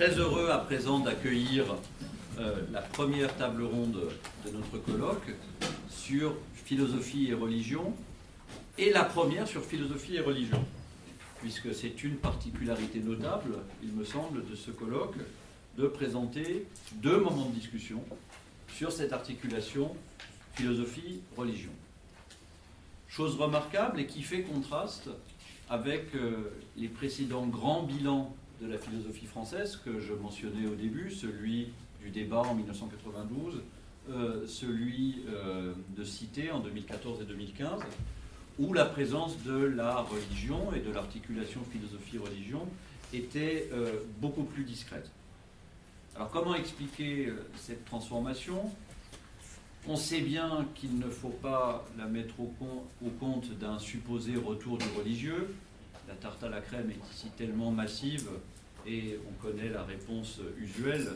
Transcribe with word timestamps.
Très 0.00 0.18
heureux 0.18 0.48
à 0.48 0.56
présent 0.56 1.00
d'accueillir 1.00 1.76
euh, 2.38 2.62
la 2.72 2.80
première 2.80 3.36
table 3.36 3.64
ronde 3.64 4.00
de 4.46 4.50
notre 4.50 4.78
colloque 4.78 5.28
sur 5.90 6.34
philosophie 6.54 7.28
et 7.28 7.34
religion, 7.34 7.92
et 8.78 8.94
la 8.94 9.04
première 9.04 9.46
sur 9.46 9.62
philosophie 9.62 10.16
et 10.16 10.20
religion, 10.20 10.64
puisque 11.42 11.74
c'est 11.74 12.02
une 12.02 12.16
particularité 12.16 13.00
notable, 13.00 13.58
il 13.82 13.92
me 13.92 14.02
semble, 14.02 14.48
de 14.48 14.56
ce 14.56 14.70
colloque, 14.70 15.18
de 15.76 15.86
présenter 15.86 16.64
deux 16.94 17.18
moments 17.18 17.50
de 17.50 17.54
discussion 17.54 18.02
sur 18.72 18.92
cette 18.92 19.12
articulation 19.12 19.94
philosophie-religion. 20.54 21.72
Chose 23.06 23.36
remarquable 23.36 24.00
et 24.00 24.06
qui 24.06 24.22
fait 24.22 24.44
contraste 24.44 25.10
avec 25.68 26.14
euh, 26.14 26.54
les 26.78 26.88
précédents 26.88 27.46
grands 27.46 27.82
bilans 27.82 28.34
de 28.60 28.66
la 28.66 28.78
philosophie 28.78 29.26
française 29.26 29.80
que 29.84 30.00
je 30.00 30.12
mentionnais 30.12 30.66
au 30.66 30.74
début, 30.74 31.10
celui 31.10 31.72
du 32.02 32.10
débat 32.10 32.40
en 32.40 32.54
1992, 32.54 33.62
euh, 34.10 34.46
celui 34.46 35.22
euh, 35.28 35.72
de 35.96 36.04
Cité 36.04 36.50
en 36.50 36.60
2014 36.60 37.22
et 37.22 37.24
2015, 37.24 37.80
où 38.58 38.72
la 38.72 38.84
présence 38.84 39.42
de 39.44 39.56
la 39.56 39.96
religion 39.96 40.72
et 40.74 40.80
de 40.80 40.92
l'articulation 40.92 41.60
philosophie-religion 41.70 42.66
était 43.12 43.68
beaucoup 44.20 44.44
plus 44.44 44.62
discrète. 44.62 45.10
Alors 46.14 46.30
comment 46.30 46.54
expliquer 46.54 47.32
cette 47.56 47.84
transformation? 47.86 48.70
On 49.88 49.96
sait 49.96 50.20
bien 50.20 50.66
qu'il 50.74 50.98
ne 50.98 51.08
faut 51.08 51.30
pas 51.30 51.86
la 51.96 52.04
mettre 52.04 52.34
au, 52.38 52.52
compte 53.18 53.58
d'un 53.58 53.78
supposé 53.78 54.36
retour 54.36 54.76
du 54.76 54.84
religieux. 54.96 55.54
La 56.06 56.14
tarte 56.14 56.42
à 56.44 56.50
la 56.50 56.60
crème 56.60 56.90
est 56.90 57.14
ici 57.14 57.30
tellement 57.36 57.70
massive 57.70 58.28
et 58.86 59.18
on 59.28 59.42
connaît 59.42 59.68
la 59.68 59.82
réponse 59.82 60.40
usuelle. 60.58 61.08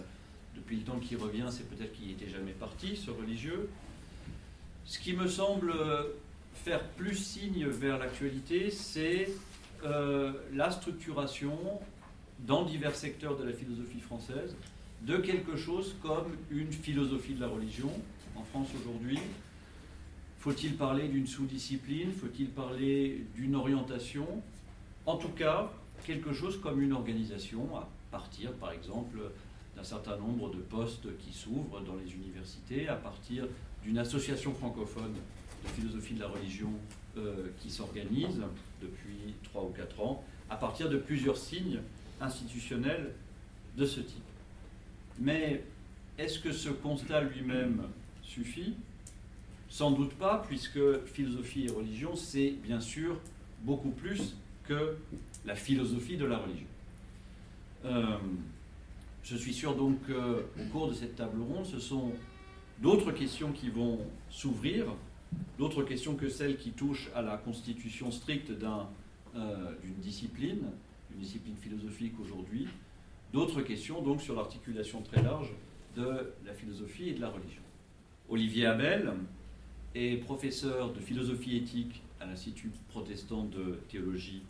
Depuis 0.54 0.76
le 0.76 0.82
temps 0.82 0.98
qu'il 0.98 1.16
revient, 1.18 1.46
c'est 1.50 1.68
peut-être 1.68 1.92
qu'il 1.92 2.08
n'était 2.08 2.28
jamais 2.28 2.52
parti, 2.52 2.96
ce 2.96 3.10
religieux. 3.10 3.68
Ce 4.84 4.98
qui 4.98 5.14
me 5.14 5.26
semble 5.26 5.74
faire 6.54 6.82
plus 6.90 7.16
signe 7.16 7.66
vers 7.66 7.98
l'actualité, 7.98 8.70
c'est 8.70 9.28
euh, 9.84 10.32
la 10.54 10.70
structuration 10.70 11.58
dans 12.40 12.64
divers 12.64 12.94
secteurs 12.94 13.36
de 13.36 13.44
la 13.44 13.52
philosophie 13.52 14.00
française 14.00 14.56
de 15.02 15.18
quelque 15.18 15.56
chose 15.56 15.94
comme 16.02 16.36
une 16.50 16.72
philosophie 16.72 17.34
de 17.34 17.40
la 17.40 17.48
religion, 17.48 17.90
en 18.36 18.42
France 18.44 18.68
aujourd'hui 18.80 19.18
Faut-il 20.38 20.76
parler 20.76 21.08
d'une 21.08 21.26
sous-discipline? 21.26 22.12
Faut-il 22.12 22.48
parler 22.48 23.26
d'une 23.34 23.56
orientation? 23.56 24.26
En 25.04 25.16
tout 25.16 25.28
cas, 25.28 25.70
quelque 26.04 26.32
chose 26.32 26.60
comme 26.60 26.80
une 26.80 26.92
organisation, 26.92 27.76
à 27.76 27.88
partir 28.10 28.52
par 28.52 28.72
exemple 28.72 29.18
d'un 29.76 29.82
certain 29.82 30.16
nombre 30.16 30.50
de 30.50 30.58
postes 30.58 31.06
qui 31.18 31.32
s'ouvrent 31.32 31.80
dans 31.80 31.96
les 31.96 32.12
universités, 32.14 32.88
à 32.88 32.94
partir 32.94 33.46
d'une 33.82 33.98
association 33.98 34.54
francophone 34.54 35.14
de 35.64 35.68
philosophie 35.70 36.14
de 36.14 36.20
la 36.20 36.28
religion 36.28 36.70
euh, 37.16 37.48
qui 37.58 37.70
s'organise 37.70 38.40
depuis 38.80 39.34
3 39.44 39.64
ou 39.64 39.68
4 39.70 40.00
ans, 40.00 40.24
à 40.50 40.56
partir 40.56 40.88
de 40.88 40.98
plusieurs 40.98 41.36
signes 41.36 41.80
institutionnels 42.20 43.12
de 43.76 43.86
ce 43.86 44.00
type. 44.00 44.22
Mais 45.18 45.64
est-ce 46.18 46.38
que 46.38 46.52
ce 46.52 46.68
constat 46.68 47.22
lui-même 47.22 47.82
suffit? 48.22 48.74
Sans 49.68 49.90
doute 49.90 50.14
pas, 50.14 50.44
puisque 50.46 51.04
philosophie 51.06 51.66
et 51.66 51.70
religion, 51.70 52.14
c'est 52.14 52.50
bien 52.50 52.80
sûr 52.80 53.18
beaucoup 53.62 53.90
plus 53.90 54.36
que 54.68 54.96
la 55.44 55.54
philosophie 55.54 56.16
de 56.16 56.24
la 56.24 56.38
religion. 56.38 56.66
Euh, 57.84 58.16
je 59.22 59.36
suis 59.36 59.54
sûr 59.54 59.74
donc 59.74 59.98
qu'au 60.06 60.64
cours 60.72 60.88
de 60.88 60.94
cette 60.94 61.16
table 61.16 61.40
ronde, 61.40 61.66
ce 61.66 61.78
sont 61.78 62.12
d'autres 62.80 63.12
questions 63.12 63.52
qui 63.52 63.68
vont 63.70 63.98
s'ouvrir, 64.30 64.86
d'autres 65.58 65.82
questions 65.82 66.14
que 66.14 66.28
celles 66.28 66.56
qui 66.56 66.70
touchent 66.70 67.10
à 67.14 67.22
la 67.22 67.36
constitution 67.36 68.10
stricte 68.10 68.50
euh, 68.50 69.72
d'une 69.82 69.94
discipline, 69.96 70.62
une 71.12 71.20
discipline 71.20 71.56
philosophique 71.56 72.14
aujourd'hui, 72.20 72.68
d'autres 73.32 73.62
questions 73.62 74.02
donc 74.02 74.20
sur 74.20 74.34
l'articulation 74.34 75.02
très 75.02 75.22
large 75.22 75.52
de 75.96 76.34
la 76.44 76.52
philosophie 76.52 77.10
et 77.10 77.14
de 77.14 77.20
la 77.20 77.28
religion. 77.28 77.62
Olivier 78.28 78.66
Abel 78.66 79.12
est 79.94 80.16
professeur 80.16 80.92
de 80.92 81.00
philosophie 81.00 81.56
éthique 81.56 82.02
à 82.20 82.26
l'Institut 82.26 82.70
protestant 82.88 83.44
de 83.44 83.78
théologie 83.88 84.42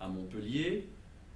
à 0.00 0.08
Montpellier. 0.08 0.86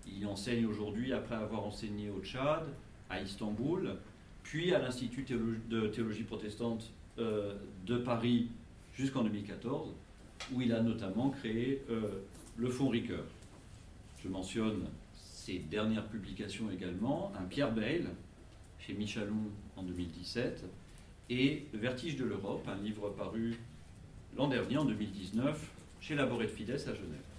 Il 0.06 0.26
enseigne 0.26 0.66
aujourd'hui 0.66 1.12
après 1.12 1.34
avoir 1.34 1.64
enseigné 1.64 2.10
au 2.10 2.20
Tchad, 2.20 2.64
à 3.08 3.20
Istanbul, 3.20 3.96
puis 4.42 4.74
à 4.74 4.78
l'Institut 4.78 5.24
de 5.68 5.86
théologie 5.88 6.24
protestante 6.24 6.90
euh, 7.18 7.54
de 7.86 7.96
Paris 7.96 8.48
jusqu'en 8.92 9.22
2014, 9.22 9.94
où 10.52 10.60
il 10.60 10.72
a 10.72 10.82
notamment 10.82 11.30
créé 11.30 11.82
euh, 11.90 12.22
le 12.56 12.68
Fonds 12.68 12.88
Ricoeur. 12.88 13.24
Je 14.22 14.28
mentionne 14.28 14.86
ses 15.14 15.58
dernières 15.58 16.06
publications 16.06 16.70
également, 16.70 17.32
un 17.38 17.44
Pierre 17.44 17.72
Bayle 17.72 18.08
chez 18.78 18.94
Michalon 18.94 19.50
en 19.76 19.82
2017, 19.82 20.64
et 21.30 21.66
Vertige 21.72 22.16
de 22.16 22.24
l'Europe, 22.24 22.66
un 22.68 22.82
livre 22.82 23.10
paru 23.10 23.56
l'an 24.36 24.48
dernier, 24.48 24.76
en 24.76 24.84
2019, 24.84 25.70
chez 26.00 26.14
Laboret 26.14 26.46
de 26.46 26.50
Fides 26.50 26.70
à 26.70 26.94
Genève. 26.94 27.33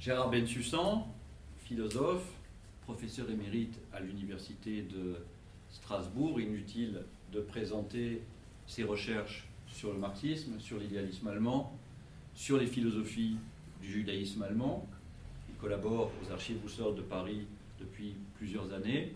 Gérard 0.00 0.30
Bensussan, 0.30 1.08
philosophe, 1.56 2.30
professeur 2.82 3.28
émérite 3.30 3.80
à 3.92 3.98
l'Université 3.98 4.82
de 4.82 5.16
Strasbourg, 5.70 6.40
inutile 6.40 7.02
de 7.32 7.40
présenter 7.40 8.22
ses 8.68 8.84
recherches 8.84 9.48
sur 9.66 9.92
le 9.92 9.98
marxisme, 9.98 10.60
sur 10.60 10.78
l'idéalisme 10.78 11.26
allemand, 11.26 11.76
sur 12.32 12.58
les 12.58 12.68
philosophies 12.68 13.38
du 13.82 13.90
judaïsme 13.90 14.40
allemand. 14.42 14.88
Il 15.48 15.56
collabore 15.56 16.12
aux 16.22 16.30
archives 16.30 16.58
Boussole 16.58 16.94
de 16.94 17.02
Paris 17.02 17.48
depuis 17.80 18.14
plusieurs 18.36 18.72
années. 18.72 19.14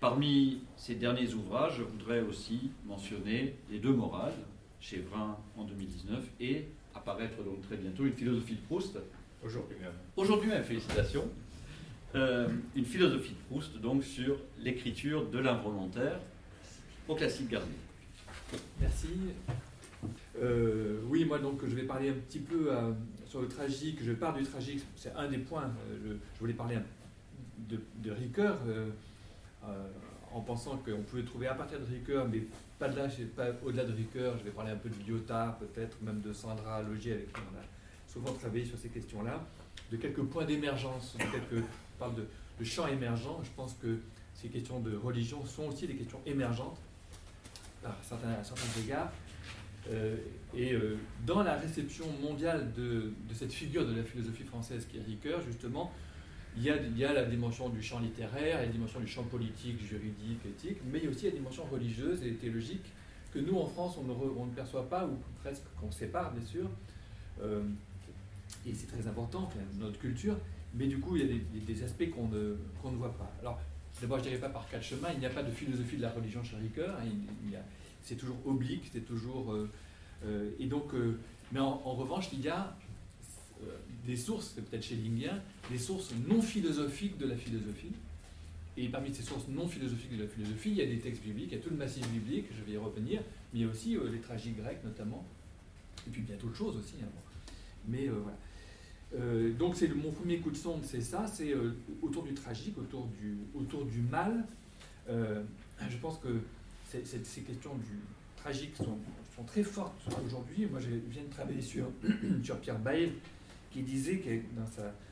Parmi 0.00 0.62
ces 0.78 0.94
derniers 0.94 1.34
ouvrages, 1.34 1.76
je 1.76 1.82
voudrais 1.82 2.22
aussi 2.22 2.70
mentionner 2.86 3.56
Les 3.70 3.80
deux 3.80 3.92
morales, 3.92 4.32
chez 4.80 5.00
Vrin 5.00 5.36
en 5.58 5.64
2019, 5.64 6.24
et 6.40 6.68
apparaître 6.94 7.44
donc 7.44 7.60
très 7.60 7.76
bientôt 7.76 8.06
une 8.06 8.14
philosophie 8.14 8.54
de 8.54 8.60
Proust. 8.62 8.98
Aujourd'hui 9.44 9.76
même. 9.80 9.92
Aujourd'hui 10.16 10.48
même, 10.48 10.64
félicitations. 10.64 11.28
Euh, 12.14 12.48
une 12.76 12.84
philosophie 12.84 13.32
de 13.32 13.48
Proust, 13.48 13.78
donc 13.78 14.04
sur 14.04 14.38
l'écriture 14.58 15.28
de 15.30 15.38
l'involontaire 15.38 16.18
au 17.08 17.14
classique 17.14 17.48
Garnier. 17.48 17.68
Merci. 18.80 19.08
Euh, 20.40 21.00
oui, 21.08 21.24
moi 21.24 21.38
donc 21.38 21.60
je 21.64 21.74
vais 21.74 21.84
parler 21.84 22.10
un 22.10 22.14
petit 22.14 22.40
peu 22.40 22.70
euh, 22.70 22.92
sur 23.26 23.40
le 23.40 23.48
tragique. 23.48 23.98
Je 24.02 24.12
pars 24.12 24.34
du 24.34 24.44
tragique, 24.44 24.82
c'est 24.96 25.12
un 25.14 25.28
des 25.28 25.38
points. 25.38 25.72
Je, 26.04 26.12
voulais 26.38 26.54
parler 26.54 26.76
de, 27.68 27.80
de 28.02 28.10
Ricoeur. 28.10 28.58
Euh, 28.66 28.90
en 30.34 30.40
pensant 30.40 30.78
qu'on 30.78 31.02
pouvait 31.02 31.24
trouver 31.24 31.46
à 31.46 31.54
partir 31.54 31.78
de 31.78 31.84
Ricoeur, 31.84 32.26
mais 32.26 32.42
pas, 32.78 32.88
de 32.88 32.96
là, 32.96 33.06
pas 33.36 33.48
au-delà 33.64 33.84
de 33.84 33.92
Ricoeur, 33.92 34.38
je 34.38 34.44
vais 34.44 34.50
parler 34.50 34.70
un 34.70 34.76
peu 34.76 34.88
de 34.88 34.94
Lyotard, 35.06 35.58
peut-être 35.58 36.00
même 36.02 36.20
de 36.20 36.32
Sandra 36.32 36.82
Logier, 36.82 37.12
avec 37.12 37.32
qui 37.32 37.40
on 37.40 37.58
a 37.58 37.62
souvent 38.12 38.32
travaillé 38.32 38.64
sur 38.64 38.78
ces 38.78 38.88
questions-là, 38.88 39.42
de 39.90 39.96
quelques 39.96 40.22
points 40.22 40.44
d'émergence, 40.44 41.16
on 41.18 41.98
parle 41.98 42.14
de, 42.14 42.26
de 42.58 42.64
champs 42.64 42.88
émergents. 42.88 43.40
Je 43.42 43.50
pense 43.56 43.74
que 43.74 43.98
ces 44.34 44.48
questions 44.48 44.80
de 44.80 44.96
religion 44.96 45.44
sont 45.46 45.64
aussi 45.64 45.86
des 45.86 45.94
questions 45.94 46.20
émergentes 46.26 46.78
par 47.82 47.96
certains, 48.02 48.32
à 48.32 48.44
certains 48.44 48.80
égards. 48.80 49.12
Euh, 49.90 50.16
et 50.54 50.72
euh, 50.74 50.96
dans 51.26 51.42
la 51.42 51.56
réception 51.56 52.06
mondiale 52.22 52.72
de, 52.72 53.12
de, 53.28 53.34
cette 53.34 53.52
figure 53.52 53.86
de 53.86 53.94
la 53.94 54.04
philosophie 54.04 54.44
française 54.44 54.86
qui 54.90 54.98
est 54.98 55.02
Ricoeur, 55.02 55.40
justement, 55.42 55.92
il 56.56 56.64
y, 56.64 57.04
a, 57.04 57.12
la 57.12 57.24
dimension 57.24 57.70
du 57.70 57.82
champ 57.82 57.98
littéraire, 57.98 58.58
la 58.58 58.66
dimension 58.66 59.00
du 59.00 59.06
champ 59.06 59.22
politique, 59.22 59.80
juridique, 59.82 60.44
éthique, 60.44 60.78
mais 60.84 60.98
il 60.98 61.04
y 61.04 61.06
a 61.06 61.10
aussi 61.10 61.24
la 61.24 61.30
dimension 61.30 61.64
religieuse 61.64 62.22
et 62.22 62.34
théologique 62.34 62.84
que 63.32 63.38
nous, 63.38 63.56
en 63.58 63.66
France, 63.66 63.96
on 63.98 64.44
ne, 64.46 64.50
perçoit 64.54 64.88
pas, 64.88 65.06
ou 65.06 65.16
presque 65.42 65.64
qu'on 65.80 65.90
sépare, 65.90 66.32
bien 66.32 66.44
sûr. 66.44 66.68
Euh, 67.42 67.62
et 68.66 68.74
c'est 68.74 68.86
très 68.86 69.06
important 69.06 69.50
notre 69.78 69.98
culture, 69.98 70.36
mais 70.74 70.86
du 70.86 70.98
coup, 70.98 71.16
il 71.16 71.26
y 71.26 71.30
a 71.30 71.64
des, 71.66 71.82
aspects 71.82 72.08
qu'on 72.10 72.28
ne, 72.28 72.56
ne 72.84 72.96
voit 72.96 73.16
pas. 73.16 73.30
Alors, 73.40 73.60
d'abord, 74.00 74.18
je 74.18 74.24
ne 74.24 74.28
dirais 74.28 74.40
pas 74.40 74.48
par 74.48 74.68
quatre 74.68 74.84
chemins, 74.84 75.08
il 75.12 75.20
n'y 75.20 75.26
a 75.26 75.30
pas 75.30 75.42
de 75.42 75.50
philosophie 75.50 75.96
de 75.96 76.02
la 76.02 76.10
religion 76.10 76.42
chez 76.42 76.56
Ricoeur, 76.56 76.96
hein, 77.00 77.58
c'est 78.02 78.16
toujours 78.16 78.38
oblique, 78.46 78.90
c'est 78.92 79.04
toujours... 79.06 79.52
Euh, 79.52 79.70
euh, 80.24 80.50
et 80.58 80.66
donc, 80.66 80.92
mais 81.50 81.60
en, 81.60 81.94
revanche, 81.94 82.28
il 82.32 82.40
y 82.40 82.48
a 82.48 82.76
des 84.06 84.16
sources, 84.16 84.52
c'est 84.54 84.64
peut-être 84.64 84.84
chez 84.84 84.96
Lingien, 84.96 85.40
des 85.70 85.78
sources 85.78 86.12
non 86.28 86.42
philosophiques 86.42 87.18
de 87.18 87.26
la 87.26 87.36
philosophie. 87.36 87.92
Et 88.76 88.88
parmi 88.88 89.14
ces 89.14 89.22
sources 89.22 89.48
non 89.48 89.68
philosophiques 89.68 90.16
de 90.16 90.22
la 90.22 90.28
philosophie, 90.28 90.70
il 90.70 90.76
y 90.76 90.82
a 90.82 90.86
des 90.86 90.98
textes 90.98 91.22
bibliques, 91.22 91.48
il 91.52 91.58
y 91.58 91.60
a 91.60 91.62
tout 91.62 91.70
le 91.70 91.76
massif 91.76 92.08
biblique, 92.08 92.46
je 92.56 92.64
vais 92.64 92.72
y 92.72 92.76
revenir, 92.76 93.20
mais 93.52 93.60
il 93.60 93.62
y 93.62 93.68
a 93.68 93.70
aussi 93.70 93.96
euh, 93.96 94.10
les 94.10 94.20
tragiques 94.20 94.56
grecs 94.56 94.82
notamment, 94.82 95.26
et 96.06 96.10
puis 96.10 96.22
bien 96.22 96.36
d'autres 96.36 96.56
choses 96.56 96.76
aussi. 96.78 96.94
Hein, 97.02 97.08
mais 97.86 98.08
euh, 98.08 98.12
voilà. 98.22 98.38
Euh, 99.14 99.52
donc 99.52 99.76
c'est 99.76 99.88
mon 99.88 100.10
premier 100.10 100.38
coup 100.38 100.50
de 100.50 100.56
sonde, 100.56 100.84
c'est 100.84 101.02
ça, 101.02 101.26
c'est 101.26 101.52
euh, 101.52 101.76
autour 102.00 102.22
du 102.22 102.32
tragique, 102.34 102.78
autour 102.78 103.06
du, 103.20 103.36
autour 103.54 103.84
du 103.84 104.00
mal. 104.00 104.46
Euh, 105.08 105.42
je 105.88 105.96
pense 105.98 106.18
que 106.18 106.40
ces 106.88 107.40
questions 107.40 107.74
du 107.74 107.98
tragique 108.36 108.76
sont, 108.76 108.98
sont 109.34 109.44
très 109.44 109.62
fortes 109.62 110.00
aujourd'hui. 110.24 110.66
Moi, 110.66 110.80
je 110.80 110.90
viens 111.10 111.22
de 111.22 111.30
travailler 111.30 111.60
sur, 111.60 111.86
sur 112.42 112.58
Pierre 112.60 112.78
Bayle, 112.78 113.12
qui 113.70 113.82
disait 113.82 114.18
que 114.18 114.30
dans 114.54 114.66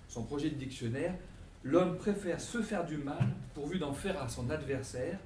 son 0.09 0.25
projet 0.25 0.51
de 0.51 0.57
dictionnaire, 0.57 1.15
l'homme 1.65 1.97
préfère 1.97 2.41
se 2.41 2.63
faire 2.63 2.85
du 2.87 2.99
mal 2.99 3.35
pourvu 3.55 3.79
d'en 3.79 3.93
faire 3.93 4.23
à 4.23 4.29
son 4.29 4.49
adversaire, 4.51 5.19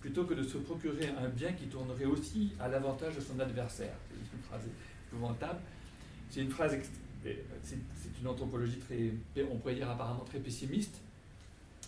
plutôt 0.00 0.24
que 0.24 0.34
de 0.34 0.42
se 0.42 0.58
procurer 0.58 1.08
un 1.18 1.28
bien 1.28 1.52
qui 1.52 1.66
tournerait 1.66 2.04
aussi 2.04 2.52
à 2.60 2.68
l'avantage 2.68 3.16
de 3.16 3.20
son 3.20 3.38
adversaire. 3.40 3.94
C'est 4.10 4.36
une 4.36 4.42
phrase 4.42 4.62
épouvantable. 5.08 5.60
C'est 6.30 6.40
une 6.40 6.50
phrase 6.50 6.76
c'est 7.62 8.20
une 8.20 8.28
anthropologie 8.28 8.78
très, 8.78 9.12
on 9.50 9.56
pourrait 9.56 9.74
dire 9.74 9.90
apparemment 9.90 10.24
très 10.24 10.38
pessimiste, 10.38 11.00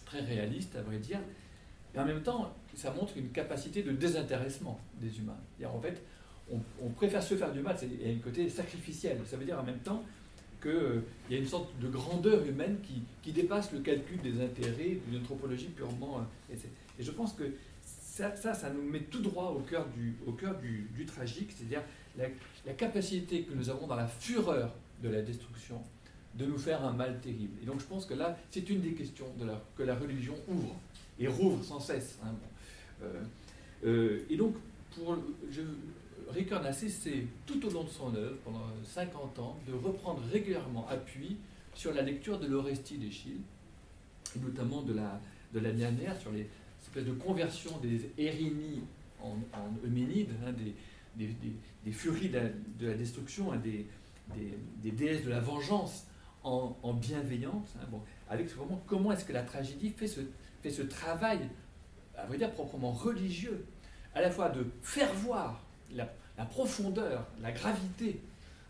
très 0.04 0.20
réaliste 0.20 0.76
à 0.76 0.82
vrai 0.82 0.98
dire, 0.98 1.20
et 1.94 1.98
en 1.98 2.04
même 2.04 2.22
temps, 2.22 2.54
ça 2.74 2.92
montre 2.92 3.16
une 3.16 3.30
capacité 3.30 3.82
de 3.82 3.92
désintéressement 3.92 4.78
des 5.00 5.18
humains. 5.18 5.38
En 5.64 5.80
fait, 5.80 6.02
on, 6.50 6.88
préfère 6.90 7.22
se 7.22 7.34
faire 7.34 7.52
du 7.52 7.60
mal, 7.60 7.76
il 7.82 8.06
y 8.06 8.10
a 8.10 8.14
un 8.14 8.18
côté 8.18 8.48
sacrificiel. 8.48 9.18
Ça 9.26 9.36
veut 9.36 9.44
dire 9.44 9.58
en 9.58 9.62
même 9.62 9.78
temps 9.78 10.02
qu'il 10.60 10.70
euh, 10.70 11.00
y 11.30 11.34
a 11.34 11.38
une 11.38 11.46
sorte 11.46 11.78
de 11.78 11.88
grandeur 11.88 12.44
humaine 12.44 12.78
qui, 12.82 13.02
qui, 13.22 13.32
dépasse 13.32 13.72
le 13.72 13.80
calcul 13.80 14.20
des 14.20 14.40
intérêts 14.42 14.98
d'une 15.06 15.20
anthropologie 15.20 15.68
purement. 15.68 16.18
Euh, 16.50 16.54
et, 16.98 17.02
je 17.02 17.10
pense 17.12 17.32
que 17.32 17.44
ça, 17.84 18.34
ça, 18.34 18.70
nous 18.70 18.82
met 18.82 19.00
tout 19.00 19.20
droit 19.20 19.54
au 19.56 19.60
cœur 19.60 19.86
du, 19.96 20.16
au 20.26 20.32
cœur 20.32 20.58
du, 20.58 21.06
tragique, 21.06 21.52
c'est-à-dire 21.56 21.82
la, 22.16 22.72
capacité 22.72 23.42
que 23.42 23.54
nous 23.54 23.70
avons 23.70 23.86
dans 23.86 23.94
la 23.94 24.08
fureur 24.08 24.74
de 25.02 25.08
la 25.08 25.22
destruction, 25.22 25.82
de 26.34 26.46
nous 26.46 26.58
faire 26.58 26.84
un 26.84 26.92
mal 26.92 27.20
terrible. 27.20 27.58
Et 27.62 27.66
donc 27.66 27.80
je 27.80 27.86
pense 27.86 28.06
que 28.06 28.14
là, 28.14 28.36
c'est 28.50 28.68
une 28.68 28.80
des 28.80 28.92
questions 28.92 29.26
que 29.76 29.82
la 29.82 29.94
religion 29.94 30.34
ouvre, 30.48 30.74
et 31.18 31.26
rouvre 31.26 31.62
sans 31.64 31.80
cesse. 31.80 32.18
Hein, 32.24 32.34
euh, 33.02 33.22
euh, 33.84 34.20
et 34.30 34.36
donc, 34.36 34.54
pour, 34.94 35.16
je, 35.50 35.62
n'a 36.50 36.72
cessé 36.72 37.26
tout 37.46 37.64
au 37.66 37.70
long 37.70 37.84
de 37.84 37.88
son 37.88 38.14
œuvre, 38.14 38.36
pendant 38.44 38.66
50 38.84 39.38
ans, 39.38 39.56
de 39.66 39.72
reprendre 39.72 40.22
régulièrement 40.30 40.86
appui 40.88 41.36
sur 41.74 41.92
la 41.94 42.02
lecture 42.02 42.38
de 42.38 42.46
l'Orestie 42.46 42.98
d'Échille, 42.98 43.40
et 44.36 44.38
notamment 44.40 44.82
de 44.82 44.94
la, 44.94 45.20
de 45.54 45.60
la 45.60 45.70
sur 46.18 46.32
les 46.32 46.46
espèces 46.82 47.04
de 47.04 47.12
conversion 47.12 47.78
des 47.78 48.10
Érinies 48.18 48.82
en, 49.22 49.36
en 49.52 49.86
Euménides, 49.86 50.32
hein, 50.44 50.52
des, 50.52 50.74
des, 51.16 51.34
des, 51.84 51.92
furies 51.92 52.28
de 52.28 52.86
la, 52.86 52.94
destruction, 52.94 53.52
hein, 53.52 53.56
des, 53.56 53.86
des, 54.34 54.90
déesses 54.90 55.24
de 55.24 55.30
la 55.30 55.40
vengeance 55.40 56.06
en, 56.44 56.76
en 56.82 56.94
bienveillance, 56.94 57.74
hein, 57.80 57.86
bon, 57.90 58.00
avec 58.28 58.48
comment 58.86 59.12
est-ce 59.12 59.24
que 59.24 59.32
la 59.32 59.42
tragédie 59.42 59.90
fait 59.90 60.06
ce, 60.06 60.20
fait 60.62 60.70
ce 60.70 60.82
travail, 60.82 61.40
à 62.16 62.26
vrai 62.26 62.38
dire 62.38 62.50
proprement 62.50 62.92
religieux, 62.92 63.64
à 64.14 64.20
la 64.20 64.30
fois 64.30 64.48
de 64.48 64.66
faire 64.82 65.12
voir 65.14 65.64
la, 65.94 66.06
profondeur, 66.46 67.26
la 67.40 67.52
gravité 67.52 68.20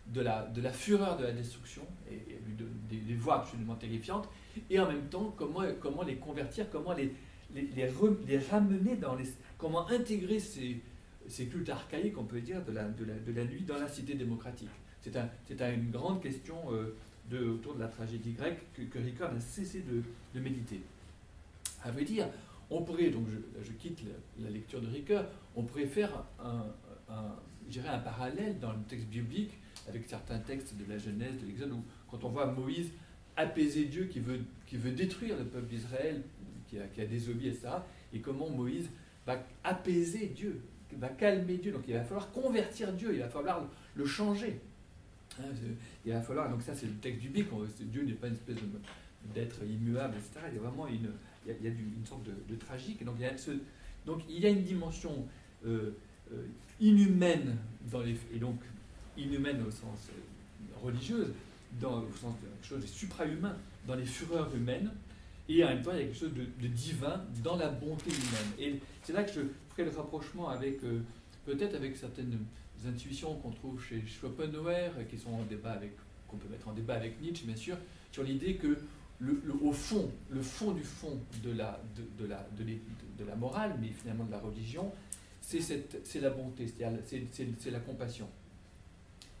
de 0.07 0.21
la, 0.21 0.45
de 0.47 0.61
la 0.61 0.71
fureur 0.71 1.17
de 1.17 1.23
la 1.23 1.31
destruction, 1.31 1.83
et, 2.09 2.39
de, 2.57 2.65
des, 2.89 3.15
voix 3.15 3.41
absolument 3.41 3.75
terrifiantes, 3.75 4.27
et 4.69 4.79
en 4.79 4.87
même 4.87 5.07
temps 5.09 5.33
comment, 5.37 5.61
comment 5.79 6.03
les 6.03 6.15
convertir, 6.15 6.69
comment 6.69 6.93
les, 6.93 7.13
les, 7.53 8.39
ramener 8.49 8.95
dans 8.95 9.15
les... 9.15 9.25
comment 9.57 9.87
intégrer 9.89 10.39
ces, 10.39 10.81
ces 11.27 11.45
cultes 11.47 11.69
archaïques, 11.69 12.17
on 12.17 12.23
peut 12.23 12.41
dire, 12.41 12.63
de 12.65 12.71
la, 12.71 12.83
de 12.85 13.31
la 13.31 13.43
nuit 13.45 13.61
dans 13.61 13.77
la 13.77 13.87
cité 13.87 14.15
démocratique. 14.15 14.69
C'est 15.01 15.15
un, 15.17 15.73
une 15.73 15.91
grande 15.91 16.21
question 16.21 16.55
euh, 16.71 16.95
autour 17.53 17.75
de 17.75 17.79
la 17.79 17.87
tragédie 17.87 18.33
grecque 18.33 18.59
que, 18.73 18.81
que 18.83 18.99
Ricard 18.99 19.33
n'a 19.33 19.39
cessé 19.39 19.81
de, 19.81 20.39
méditer. 20.39 20.81
À 21.83 21.91
vrai 21.91 22.03
dire, 22.03 22.27
on 22.69 22.81
pourrait, 22.81 23.09
donc 23.09 23.25
je, 23.63 23.71
quitte 23.73 23.99
la, 24.39 24.49
lecture 24.49 24.81
de 24.81 24.87
Ricoeur, 24.87 25.25
on 25.55 25.63
pourrait 25.63 25.85
faire 25.85 26.23
un, 26.39 26.65
un, 27.09 27.35
un 27.87 27.99
parallèle 27.99 28.59
dans 28.59 28.71
le 28.71 28.79
texte 28.87 29.07
biblique 29.07 29.53
avec 29.87 30.05
certains 30.05 30.39
textes 30.39 30.75
de 30.75 30.91
la 30.91 30.97
Genèse, 30.97 31.39
de 31.41 31.47
l'Exode, 31.47 31.71
où 31.71 31.83
quand 32.09 32.23
on 32.23 32.29
voit 32.29 32.47
Moïse 32.47 32.91
apaiser 33.37 33.85
Dieu 33.85 34.05
qui 34.05 34.19
veut, 34.19 34.41
qui 34.67 34.77
veut 34.77 34.91
détruire 34.91 35.37
le 35.37 35.45
peuple 35.45 35.67
d'Israël, 35.67 36.21
qui 36.67 36.77
a, 36.79 36.87
qui 36.87 37.01
a 37.01 37.05
désobéi, 37.05 37.49
etc., 37.49 37.69
et 38.13 38.19
comment 38.19 38.49
Moïse 38.49 38.89
va 39.25 39.43
apaiser 39.63 40.27
Dieu, 40.27 40.61
va 40.97 41.09
calmer 41.09 41.57
Dieu. 41.57 41.71
Donc 41.71 41.83
il 41.87 41.93
va 41.93 42.03
falloir 42.03 42.31
convertir 42.31 42.91
Dieu, 42.93 43.13
il 43.13 43.19
va 43.19 43.29
falloir 43.29 43.67
le 43.95 44.05
changer. 44.05 44.59
Hein, 45.39 45.43
il 46.05 46.11
va 46.11 46.21
falloir, 46.21 46.49
donc 46.49 46.61
ça 46.61 46.73
c'est 46.75 46.87
le 46.87 46.93
texte 46.93 47.21
du 47.21 47.29
biblique, 47.29 47.47
Dieu 47.81 48.03
n'est 48.03 48.13
pas 48.13 48.27
une 48.27 48.33
espèce 48.33 48.57
d'être 49.33 49.63
immuable, 49.63 50.15
etc. 50.17 50.45
Il 50.49 50.55
y 50.55 50.57
a 50.57 50.61
vraiment 50.61 50.87
une, 50.87 51.11
il 51.45 51.65
y 51.65 51.67
a, 51.67 51.71
une 51.71 52.05
sorte 52.05 52.23
de, 52.23 52.55
tragique. 52.55 53.03
donc 53.03 53.15
il, 53.19 53.23
y 53.23 53.25
a 53.25 53.33
donc 54.05 54.21
il 54.29 54.39
y 54.39 54.45
a 54.45 54.49
une 54.49 54.63
dimension 54.63 55.25
euh, 55.65 55.91
euh, 56.33 56.45
inhumaine, 56.79 57.57
dans 57.91 58.01
les, 58.01 58.15
et 58.33 58.39
donc 58.39 58.59
inhumaine 59.17 59.61
au 59.67 59.71
sens 59.71 60.09
euh, 60.09 60.85
religieuse, 60.85 61.33
dans, 61.79 62.01
au 62.01 62.11
sens 62.19 62.33
de 62.41 62.47
quelque 62.47 62.67
chose 62.67 62.81
de 62.81 62.87
supra-humain, 62.87 63.55
dans 63.87 63.95
les 63.95 64.05
fureurs 64.05 64.53
humaines, 64.55 64.91
et 65.47 65.63
en 65.63 65.67
même 65.67 65.81
temps 65.81 65.91
il 65.93 65.99
y 65.99 66.01
a 66.01 66.05
quelque 66.05 66.19
chose 66.19 66.33
de, 66.33 66.67
divin 66.67 67.23
dans 67.43 67.55
la 67.55 67.69
bonté 67.69 68.09
humaine. 68.09 68.51
Et 68.59 68.79
c'est 69.03 69.13
là 69.13 69.23
que 69.23 69.31
je 69.31 69.41
ferai 69.69 69.85
le 69.85 69.95
rapprochement 69.95 70.49
avec, 70.49 70.79
peut-être 71.45 71.75
avec 71.75 71.95
certaines 71.97 72.37
intuitions 72.87 73.35
qu'on 73.35 73.51
trouve 73.51 73.81
chez 73.83 74.03
Schopenhauer, 74.05 74.91
qui 75.09 75.17
sont 75.17 75.31
en 75.31 75.43
débat 75.43 75.71
avec, 75.71 75.91
qu'on 76.27 76.37
peut 76.37 76.49
mettre 76.49 76.67
en 76.67 76.73
débat 76.73 76.95
avec 76.95 77.21
Nietzsche, 77.21 77.45
bien 77.45 77.55
sûr, 77.55 77.77
sur 78.11 78.23
l'idée 78.23 78.55
que 78.55 78.77
le, 79.19 79.41
au 79.61 79.71
fond, 79.71 80.09
le 80.29 80.41
fond 80.41 80.71
du 80.71 80.83
fond 80.83 81.19
de 81.43 81.51
la, 81.51 81.81
de, 81.95 82.23
de 82.23 82.29
la, 82.29 82.47
de, 82.57 83.25
la 83.25 83.35
morale, 83.35 83.75
mais 83.81 83.89
finalement 83.89 84.23
de 84.23 84.31
la 84.31 84.39
religion, 84.39 84.91
c'est 85.41 86.21
la 86.21 86.29
bonté, 86.29 86.67
c'est 86.67 87.71
la 87.71 87.79
compassion. 87.79 88.27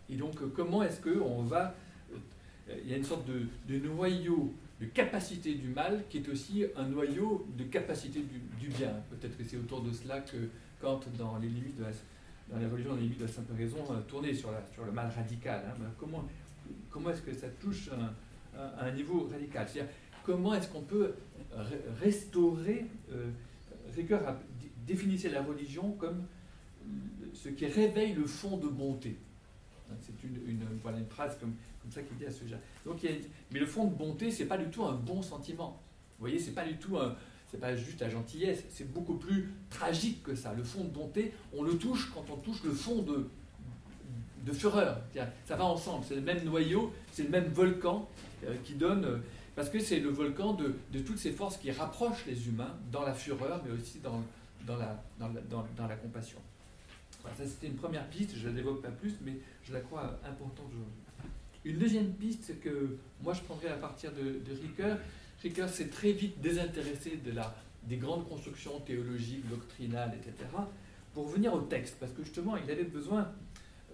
Et 0.09 0.15
donc, 0.15 0.35
comment 0.53 0.83
est-ce 0.83 1.01
qu'on 1.01 1.43
va... 1.43 1.75
Euh, 2.11 2.75
il 2.83 2.89
y 2.89 2.93
a 2.93 2.97
une 2.97 3.03
sorte 3.03 3.27
de, 3.27 3.47
de, 3.67 3.79
noyau 3.87 4.53
de 4.81 4.85
capacité 4.87 5.55
du 5.55 5.69
mal 5.69 6.03
qui 6.09 6.17
est 6.17 6.29
aussi 6.29 6.65
un 6.75 6.87
noyau 6.87 7.47
de 7.57 7.63
capacité 7.65 8.21
du, 8.21 8.39
du 8.59 8.67
bien. 8.75 8.93
Peut-être 9.09 9.37
que 9.37 9.43
c'est 9.43 9.57
autour 9.57 9.81
de 9.81 9.91
cela 9.91 10.21
que 10.21 10.49
Kant, 10.79 11.01
dans 11.17 11.37
les 11.37 11.49
limites 11.49 11.77
de 11.77 11.83
la, 11.83 11.91
dans 12.49 12.71
religions 12.71 12.95
les 12.95 13.01
limites 13.01 13.19
de 13.19 13.25
la 13.25 13.31
simple 13.31 13.53
raison, 13.53 13.77
euh, 13.91 14.01
tourner 14.07 14.33
sur, 14.33 14.49
sur 14.73 14.85
le 14.85 14.91
mal 14.91 15.11
radical. 15.15 15.63
Hein. 15.67 15.83
Comment, 15.97 16.25
comment 16.89 17.09
est-ce 17.11 17.21
que 17.21 17.33
ça 17.33 17.47
touche 17.49 17.89
un, 17.89 18.59
un, 18.79 18.91
niveau 18.91 19.27
radical? 19.31 19.67
C'est-à-dire, 19.67 19.91
comment 20.23 20.53
est-ce 20.53 20.69
qu'on 20.69 20.81
peut 20.81 21.13
restaurer. 22.01 22.85
Euh, 23.11 23.29
Ricoeur 23.95 24.37
définissait 24.85 25.29
la 25.29 25.41
religion 25.41 25.91
comme 25.93 26.25
ce 27.33 27.49
qui 27.49 27.65
réveille 27.65 28.13
le 28.13 28.25
fond 28.25 28.57
de 28.57 28.67
bonté. 28.67 29.17
Hein, 29.89 29.95
c'est 30.01 30.23
une, 30.23 30.39
voilà, 30.81 30.99
une 30.99 31.07
phrase 31.07 31.37
comme, 31.39 31.53
comme 31.81 31.91
ça 31.91 32.01
qu'il 32.03 32.17
dit 32.17 32.25
à 32.25 32.31
ce 32.31 32.39
sujet. 32.39 32.57
Donc, 32.85 33.05
mais 33.51 33.59
le 33.59 33.65
fond 33.65 33.85
de 33.85 33.95
bonté, 33.95 34.31
c'est 34.31 34.45
pas 34.45 34.57
du 34.57 34.69
tout 34.69 34.83
un 34.85 34.93
bon 34.93 35.21
sentiment. 35.21 35.81
Vous 36.11 36.25
voyez, 36.25 36.39
c'est 36.39 36.53
pas 36.53 36.65
du 36.65 36.77
tout 36.77 36.97
un, 36.97 37.15
c'est 37.49 37.59
pas 37.59 37.75
juste 37.75 38.01
la 38.01 38.09
gentillesse, 38.09 38.63
c'est 38.69 38.91
beaucoup 38.91 39.15
plus 39.15 39.51
tragique 39.69 40.23
que 40.23 40.35
ça. 40.35 40.53
Le 40.53 40.63
fond 40.63 40.83
de 40.83 40.89
bonté, 40.89 41.33
on 41.53 41.63
le 41.63 41.77
touche 41.77 42.11
quand 42.13 42.25
on 42.31 42.37
touche 42.37 42.63
le 42.63 42.71
fond 42.71 43.01
de, 43.01 43.27
de 44.45 44.51
fureur. 44.51 45.01
Ça 45.45 45.55
va 45.55 45.65
ensemble, 45.65 46.05
c'est 46.07 46.15
le 46.15 46.21
même 46.21 46.43
noyau, 46.43 46.93
c'est 47.11 47.23
le 47.23 47.29
même 47.29 47.47
volcan 47.47 48.07
euh, 48.45 48.55
qui 48.63 48.73
donne. 48.73 49.05
Euh, 49.05 49.17
parce 49.55 49.69
que 49.69 49.79
c'est 49.79 49.99
le 49.99 50.09
volcan 50.09 50.53
de, 50.53 50.75
de, 50.93 50.99
toutes 50.99 51.17
ces 51.17 51.31
forces 51.31 51.57
qui 51.57 51.71
rapprochent 51.71 52.25
les 52.27 52.47
humains 52.47 52.77
dans 52.91 53.03
la 53.03 53.13
fureur, 53.13 53.61
mais 53.65 53.71
aussi 53.71 53.99
dans, 53.99 54.23
dans, 54.65 54.77
la, 54.77 55.03
dans, 55.19 55.27
la, 55.27 55.41
dans, 55.75 55.87
la 55.87 55.95
compassion. 55.95 56.37
ça, 57.23 57.45
c'était 57.45 57.67
une 57.67 57.75
première 57.75 58.07
piste, 58.09 58.35
je 58.37 58.43
ne 58.43 58.49
la 58.49 58.55
développe 58.55 58.81
pas 58.81 58.91
plus, 58.91 59.15
mais 59.21 59.33
je 59.63 59.73
la 59.73 59.81
crois 59.81 60.17
importante 60.23 60.67
aujourd'hui. 60.69 61.03
Une 61.65 61.77
deuxième 61.77 62.13
piste 62.13 62.57
que 62.61 62.97
moi 63.21 63.33
je 63.33 63.41
prendrais 63.41 63.67
à 63.67 63.75
partir 63.75 64.13
de, 64.13 64.21
de 64.21 64.61
Ricoeur, 64.61 64.97
Ricoeur 65.41 65.69
s'est 65.69 65.87
très 65.87 66.11
vite 66.11 66.39
désintéressé 66.41 67.17
de 67.17 67.31
la, 67.31 67.55
des 67.83 67.97
grandes 67.97 68.27
constructions 68.27 68.79
théologiques, 68.81 69.47
doctrinales, 69.49 70.13
etc., 70.15 70.49
pour 71.13 71.27
venir 71.27 71.53
au 71.53 71.61
texte, 71.61 71.97
parce 71.99 72.11
que 72.11 72.23
justement, 72.23 72.55
il 72.57 72.69
avait 72.69 72.83
besoin, 72.83 73.31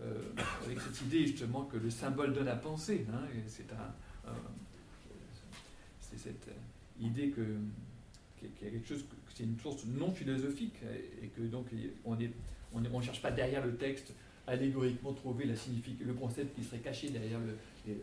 euh, 0.01 0.19
avec 0.65 0.79
cette 0.81 1.01
idée 1.01 1.25
justement 1.25 1.63
que 1.63 1.77
le 1.77 1.89
symbole 1.89 2.33
donne 2.33 2.47
à 2.47 2.55
penser, 2.55 3.05
hein, 3.11 3.21
c'est 6.01 6.17
cette 6.17 6.49
idée 6.99 7.29
que 7.29 7.41
qu'il 8.37 8.67
y 8.67 8.69
a 8.69 8.71
quelque 8.73 8.87
chose, 8.87 9.03
que 9.03 9.33
c'est 9.33 9.43
une 9.43 9.57
source 9.59 9.85
non 9.85 10.11
philosophique 10.11 10.75
et 11.21 11.27
que 11.27 11.41
donc 11.41 11.67
on 12.03 12.15
ne 12.79 13.01
cherche 13.01 13.21
pas 13.21 13.31
derrière 13.31 13.65
le 13.65 13.75
texte 13.75 14.13
allégoriquement 14.47 15.13
trouver 15.13 15.45
la 15.45 15.53
le 16.01 16.13
concept 16.13 16.55
qui 16.55 16.63
serait 16.63 16.79
caché 16.79 17.09
derrière 17.09 17.39
le, 17.39 17.95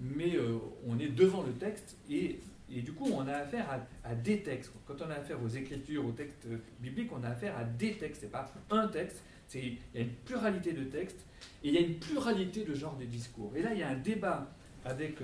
mais 0.00 0.36
euh, 0.36 0.58
on 0.86 0.98
est 0.98 1.08
devant 1.08 1.42
le 1.42 1.52
texte 1.52 1.96
et 2.10 2.40
et 2.70 2.80
du 2.82 2.92
coup, 2.92 3.08
on 3.12 3.26
a 3.28 3.32
affaire 3.32 3.66
à, 4.02 4.14
des 4.14 4.42
textes. 4.42 4.72
Quand 4.86 5.00
on 5.02 5.10
a 5.10 5.14
affaire 5.14 5.42
aux 5.42 5.48
écritures, 5.48 6.06
aux 6.06 6.12
textes 6.12 6.46
bibliques, 6.80 7.10
on 7.12 7.22
a 7.22 7.28
affaire 7.28 7.56
à 7.58 7.64
des 7.64 7.96
textes. 7.96 8.22
C'est 8.22 8.30
pas 8.30 8.50
un 8.70 8.88
texte. 8.88 9.22
Il 9.54 9.74
y 9.94 9.98
a 9.98 10.00
une 10.00 10.14
pluralité 10.14 10.72
de 10.72 10.84
textes 10.84 11.26
et 11.62 11.68
il 11.68 11.74
y 11.74 11.78
a 11.78 11.80
une 11.80 11.98
pluralité 11.98 12.64
de 12.64 12.74
genres 12.74 12.96
de 12.96 13.04
discours. 13.04 13.52
Et 13.54 13.62
là, 13.62 13.72
il 13.74 13.80
y 13.80 13.82
a 13.82 13.90
un 13.90 13.96
débat 13.96 14.50
avec, 14.84 15.18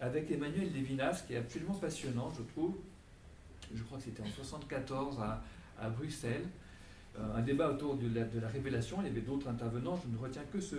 avec 0.00 0.30
Emmanuel 0.30 0.72
Lévinas, 0.72 1.24
qui 1.26 1.34
est 1.34 1.36
absolument 1.36 1.74
passionnant, 1.74 2.30
je 2.30 2.42
trouve. 2.42 2.76
Je 3.74 3.82
crois 3.82 3.98
que 3.98 4.04
c'était 4.04 4.22
en 4.22 4.24
1974 4.24 5.20
à, 5.20 5.44
à 5.78 5.90
Bruxelles. 5.90 6.46
un 7.18 7.42
débat 7.42 7.70
autour 7.70 7.96
de 7.96 8.08
la, 8.18 8.48
révélation. 8.48 8.98
Il 9.02 9.08
y 9.08 9.10
avait 9.10 9.20
d'autres 9.20 9.48
intervenants. 9.48 10.00
Je 10.02 10.10
ne 10.10 10.18
retiens 10.18 10.44
que 10.50 10.60
ce, 10.60 10.76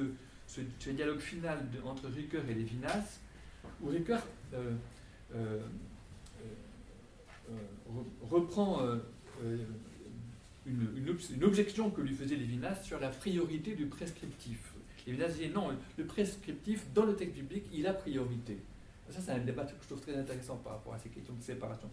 ce, 0.48 0.90
dialogue 0.90 1.20
final 1.20 1.60
entre 1.86 2.08
Ricoeur 2.08 2.44
et 2.50 2.56
Lévinas, 2.56 3.20
où 3.82 3.90
Ricoeur 3.90 4.22
reprend 8.30 8.80
une, 10.66 11.18
une, 11.36 11.44
objection 11.44 11.90
que 11.90 12.02
lui 12.02 12.16
faisait 12.16 12.36
Lévinas 12.36 12.84
sur 12.84 13.00
la 13.00 13.10
priorité 13.10 13.76
du 13.76 13.86
prescriptif. 13.88 14.74
Lévinas 15.06 15.30
disait 15.30 15.50
non, 15.50 15.70
le 15.98 16.06
prescriptif 16.06 16.86
dans 16.94 17.06
le 17.06 17.16
texte 17.16 17.36
biblique, 17.36 17.66
il 17.74 17.86
a 17.88 17.94
priorité. 17.94 18.58
Ça, 19.10 19.20
c'est 19.22 19.32
un 19.32 19.40
débat 19.40 19.66
que 19.66 19.72
je 19.82 19.88
trouve 19.88 20.02
très 20.02 20.16
intéressant 20.16 20.56
par 20.58 20.74
rapport 20.74 20.94
à 20.94 21.00
ces 21.00 21.10
questions 21.10 21.34
de 21.34 21.42
séparation. 21.42 21.90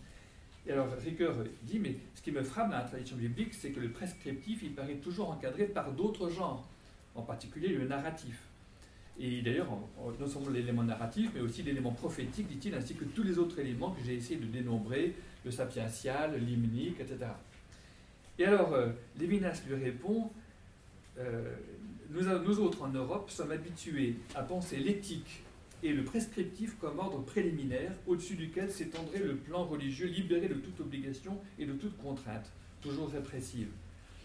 Et 0.67 0.73
alors, 0.73 0.93
Ricoeur 0.93 1.37
dit, 1.63 1.79
mais 1.79 1.97
ce 2.15 2.23
qui 2.23 2.33
me 2.33 2.43
frappe 2.43 2.71
dans 2.71 2.77
la 2.77 2.85
tradition 2.85 3.17
biblique, 3.17 3.55
c'est 3.55 3.71
que 3.71 3.81
le 3.81 3.91
prescriptif, 3.91 4.63
il 4.63 4.75
paraît 4.75 4.97
toujours 4.97 5.31
encadré 5.31 5.67
par 5.67 5.93
d'autres 5.93 6.29
genres, 6.29 6.69
en 7.15 7.23
particulier 7.23 7.69
le 7.69 7.87
narratif. 7.87 8.50
Et 9.23 9.43
d'ailleurs, 9.43 9.69
non 10.19 10.27
seulement 10.27 10.49
l'élément 10.49 10.83
narratif, 10.83 11.31
mais 11.35 11.43
aussi 11.43 11.63
l'élément 11.63 11.93
prophétique, 11.93 12.49
dit-il, 12.49 12.75
ainsi 12.75 12.95
que 12.95 13.05
tous 13.05 13.23
les 13.23 13.39
autres 13.39 13.59
éléments 13.59 13.91
que 13.91 14.03
j'ai 14.03 14.15
essayé 14.15 14.41
de 14.41 14.47
dénombrer, 14.47 15.15
le 15.45 15.51
sapiential, 15.51 16.39
l'hymnique, 16.43 16.99
etc. 17.01 17.31
Et 18.39 18.47
alors, 18.47 18.73
euh, 18.73 18.89
Lévinas 19.19 19.63
lui 19.69 19.75
répond 19.75 20.31
euh, 21.19 21.55
nous, 22.11 22.23
nous, 22.23 22.61
autres 22.61 22.83
en 22.83 22.89
Europe 22.89 23.31
sommes 23.31 23.51
habitués 23.53 24.17
à 24.35 24.43
penser 24.43 24.79
l'éthique 24.79 25.43
et 25.83 25.93
le 25.93 26.03
prescriptif 26.03 26.77
comme 26.79 26.99
ordre 26.99 27.23
préliminaire 27.23 27.93
au-dessus 28.07 28.37
duquel 28.37 28.71
s'étendrait 28.71 29.19
le 29.19 29.37
plan 29.37 29.65
religieux 29.65 30.09
libéré 30.09 30.49
de 30.49 30.55
toute 30.55 30.81
obligation 30.81 31.39
et 31.59 31.67
de 31.67 31.73
toute 31.75 31.97
contrainte, 31.99 32.51
toujours 32.81 33.11
répressive. 33.11 33.69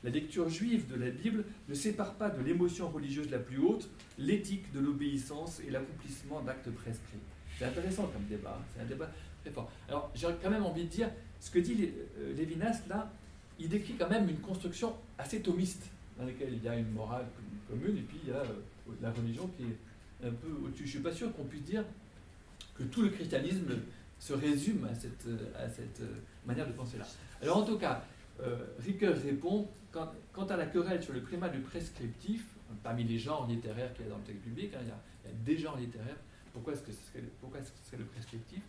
La 0.06 0.12
lecture 0.12 0.48
juive 0.50 0.88
de 0.88 1.04
la 1.04 1.10
Bible 1.10 1.44
ne 1.68 1.74
sépare 1.74 2.14
pas 2.14 2.30
de 2.30 2.40
l'émotion 2.44 2.90
religieuse 2.90 3.32
la 3.32 3.40
plus 3.40 3.58
haute 3.58 3.90
l'éthique 4.20 4.72
de 4.72 4.80
l'obéissance 4.80 5.60
et 5.68 5.72
l'accomplissement 5.72 6.42
d'actes 6.42 6.70
prescrits. 6.70 7.18
C'est 7.58 7.66
intéressant 7.66 8.06
comme 8.14 8.24
débat, 8.26 8.62
c'est 8.76 8.84
un 8.84 8.86
débat 8.86 9.10
très 9.42 9.50
fort. 9.50 9.72
Alors 9.90 10.12
j'ai 10.14 10.28
quand 10.44 10.52
même 10.52 10.64
envie 10.64 10.84
de 10.84 10.90
dire, 10.90 11.10
ce 11.40 11.50
que 11.50 11.58
dit 11.58 11.90
euh, 12.20 12.36
Lévinas 12.36 12.84
là, 12.88 13.12
il 13.58 13.68
décrit 13.68 13.96
quand 13.96 14.08
même 14.08 14.30
une 14.30 14.38
construction 14.42 14.94
assez 15.18 15.42
thomiste, 15.42 15.90
dans 16.20 16.26
laquelle 16.26 16.54
il 16.54 16.64
y 16.64 16.70
a 16.70 16.76
une 16.76 16.92
morale 16.92 17.26
commune, 17.68 17.98
et 17.98 18.02
puis 18.02 18.20
il 18.24 18.30
y 18.30 18.32
a 18.32 18.42
euh, 18.42 18.94
la 19.02 19.10
religion 19.10 19.50
qui 19.58 19.64
est 19.64 20.28
un 20.28 20.34
peu 20.34 20.52
au-dessus. 20.64 20.84
Je 20.84 20.84
ne 20.84 20.90
suis 20.90 21.00
pas 21.00 21.14
sûr 21.14 21.36
qu'on 21.36 21.46
puisse 21.46 21.64
dire 21.64 21.84
que 22.78 22.84
tout 22.84 23.02
le 23.02 23.10
christianisme 23.10 23.72
se 24.20 24.34
résume 24.34 24.86
à 24.86 24.94
cette, 24.94 25.28
à 25.58 25.68
cette 25.68 26.02
euh, 26.02 26.14
manière 26.46 26.68
de 26.68 26.74
penser-là. 26.74 27.08
Alors 27.42 27.58
en 27.58 27.64
tout 27.64 27.80
cas, 27.80 28.06
euh, 28.42 28.66
Ricoeur 28.80 29.16
répond, 29.18 29.68
quant, 29.92 30.46
à 30.46 30.58
la 30.58 30.66
querelle 30.66 31.02
sur 31.02 31.14
le 31.14 31.22
primat 31.22 31.50
du 31.50 31.60
prescriptif, 31.60 32.46
parmi 32.84 33.04
les 33.04 33.18
genres 33.18 33.48
littéraires 33.48 33.94
qu'il 33.94 34.06
y 34.06 34.08
a 34.08 34.12
dans 34.12 34.18
le 34.18 34.24
texte 34.24 34.44
public, 34.44 34.74
hein, 34.74 34.80
il, 34.82 34.88
y 34.88 34.92
a, 34.92 35.36
des 35.46 35.58
genres 35.58 35.78
littéraires, 35.78 36.18
pourquoi 36.54 36.74
est-ce 36.74 36.82
que 36.82 36.92
ce 36.92 37.02
serait, 37.12 37.22
le 37.98 38.06
prescriptif 38.06 38.62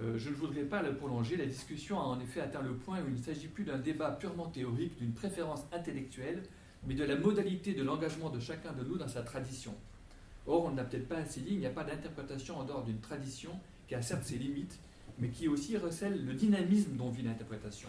euh, 0.00 0.16
je 0.16 0.30
ne 0.30 0.34
voudrais 0.34 0.62
pas 0.62 0.80
le 0.80 0.94
prolonger. 0.94 1.36
La 1.36 1.44
discussion 1.44 2.00
a 2.00 2.04
en 2.04 2.18
effet 2.18 2.40
atteint 2.40 2.62
le 2.62 2.72
point 2.72 3.02
où 3.02 3.08
il 3.08 3.12
ne 3.12 3.22
s'agit 3.22 3.48
plus 3.48 3.64
d'un 3.64 3.76
débat 3.76 4.10
purement 4.10 4.46
théorique, 4.46 4.96
d'une 4.98 5.12
préférence 5.12 5.64
intellectuelle, 5.70 6.42
mais 6.86 6.94
de 6.94 7.04
la 7.04 7.16
modalité 7.16 7.74
de 7.74 7.82
l'engagement 7.82 8.30
de 8.30 8.40
chacun 8.40 8.72
de 8.72 8.84
nous 8.84 8.96
dans 8.96 9.08
sa 9.08 9.22
tradition. 9.22 9.74
Or, 10.46 10.64
on 10.64 10.70
n'a 10.72 10.84
peut-être 10.84 11.08
pas 11.08 11.18
ainsi 11.18 11.40
dit, 11.40 11.52
il 11.52 11.58
n'y 11.58 11.66
a 11.66 11.70
pas 11.70 11.84
d'interprétation 11.84 12.58
en 12.58 12.64
dehors 12.64 12.84
d'une 12.84 13.00
tradition 13.00 13.52
qui 13.86 13.94
a 13.94 14.02
certes 14.02 14.24
ses 14.24 14.38
limites, 14.38 14.78
mais 15.18 15.28
qui 15.28 15.46
aussi 15.46 15.76
recèle 15.76 16.24
le 16.24 16.34
dynamisme 16.34 16.96
dont 16.96 17.10
vit 17.10 17.22
l'interprétation. 17.22 17.88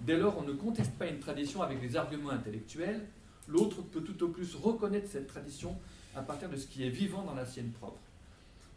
Dès 0.00 0.16
lors, 0.16 0.38
on 0.38 0.42
ne 0.42 0.52
conteste 0.52 0.92
pas 0.98 1.06
une 1.06 1.18
tradition 1.18 1.62
avec 1.62 1.80
des 1.80 1.96
arguments 1.96 2.30
intellectuels, 2.30 3.06
l'autre 3.48 3.82
peut 3.82 4.02
tout 4.02 4.22
au 4.24 4.28
plus 4.28 4.54
reconnaître 4.54 5.08
cette 5.10 5.26
tradition 5.26 5.76
à 6.14 6.22
partir 6.22 6.48
de 6.48 6.56
ce 6.56 6.66
qui 6.66 6.84
est 6.84 6.90
vivant 6.90 7.22
dans 7.22 7.34
la 7.34 7.46
sienne 7.46 7.70
propre 7.70 8.00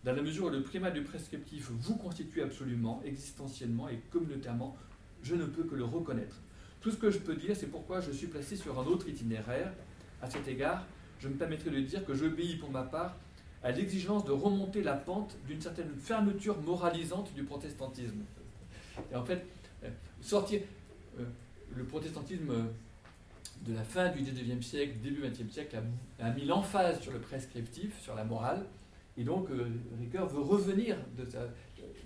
dans 0.03 0.13
la 0.13 0.21
mesure 0.21 0.45
où 0.45 0.49
le 0.49 0.63
primat 0.63 0.91
du 0.91 1.01
prescriptif 1.01 1.69
vous 1.71 1.95
constitue 1.95 2.41
absolument, 2.41 3.01
existentiellement 3.05 3.89
et 3.89 3.97
communautairement, 4.11 4.77
je 5.23 5.35
ne 5.35 5.45
peux 5.45 5.63
que 5.63 5.75
le 5.75 5.83
reconnaître. 5.83 6.37
Tout 6.81 6.91
ce 6.91 6.95
que 6.95 7.11
je 7.11 7.19
peux 7.19 7.35
dire, 7.35 7.55
c'est 7.55 7.67
pourquoi 7.67 7.99
je 7.99 8.11
suis 8.11 8.27
placé 8.27 8.55
sur 8.55 8.79
un 8.79 8.85
autre 8.85 9.09
itinéraire. 9.09 9.73
À 10.21 10.29
cet 10.29 10.47
égard, 10.47 10.85
je 11.19 11.27
me 11.27 11.35
permettrai 11.35 11.69
de 11.69 11.81
dire 11.81 12.05
que 12.05 12.13
j'obéis 12.13 12.55
pour 12.55 12.71
ma 12.71 12.83
part 12.83 13.17
à 13.61 13.71
l'exigence 13.71 14.23
de 14.23 14.31
remonter 14.31 14.81
la 14.81 14.93
pente 14.93 15.35
d'une 15.45 15.59
certaine 15.59 15.93
fermeture 15.97 16.61
moralisante 16.61 17.33
du 17.33 17.43
protestantisme. 17.43 18.23
Et 19.11 19.15
en 19.15 19.25
fait, 19.25 19.45
euh, 19.83 19.89
sortir 20.21 20.61
le 21.75 21.83
protestantisme 21.83 22.53
de 23.65 23.73
la 23.73 23.83
fin 23.83 24.09
du 24.09 24.21
XIXe 24.23 24.65
siècle, 24.65 24.93
début 25.03 25.21
XXe 25.21 25.51
siècle, 25.51 25.77
a, 26.19 26.31
mis 26.31 26.45
l'emphase 26.45 27.01
sur 27.01 27.11
le 27.11 27.19
prescriptif, 27.19 27.99
sur 28.01 28.15
la 28.15 28.23
morale, 28.23 28.65
et 29.17 29.23
donc, 29.23 29.49
euh, 29.49 29.67
Ricoeur 29.99 30.27
veut 30.29 30.41
revenir 30.41 30.97
de 31.17 31.29
ça, 31.29 31.49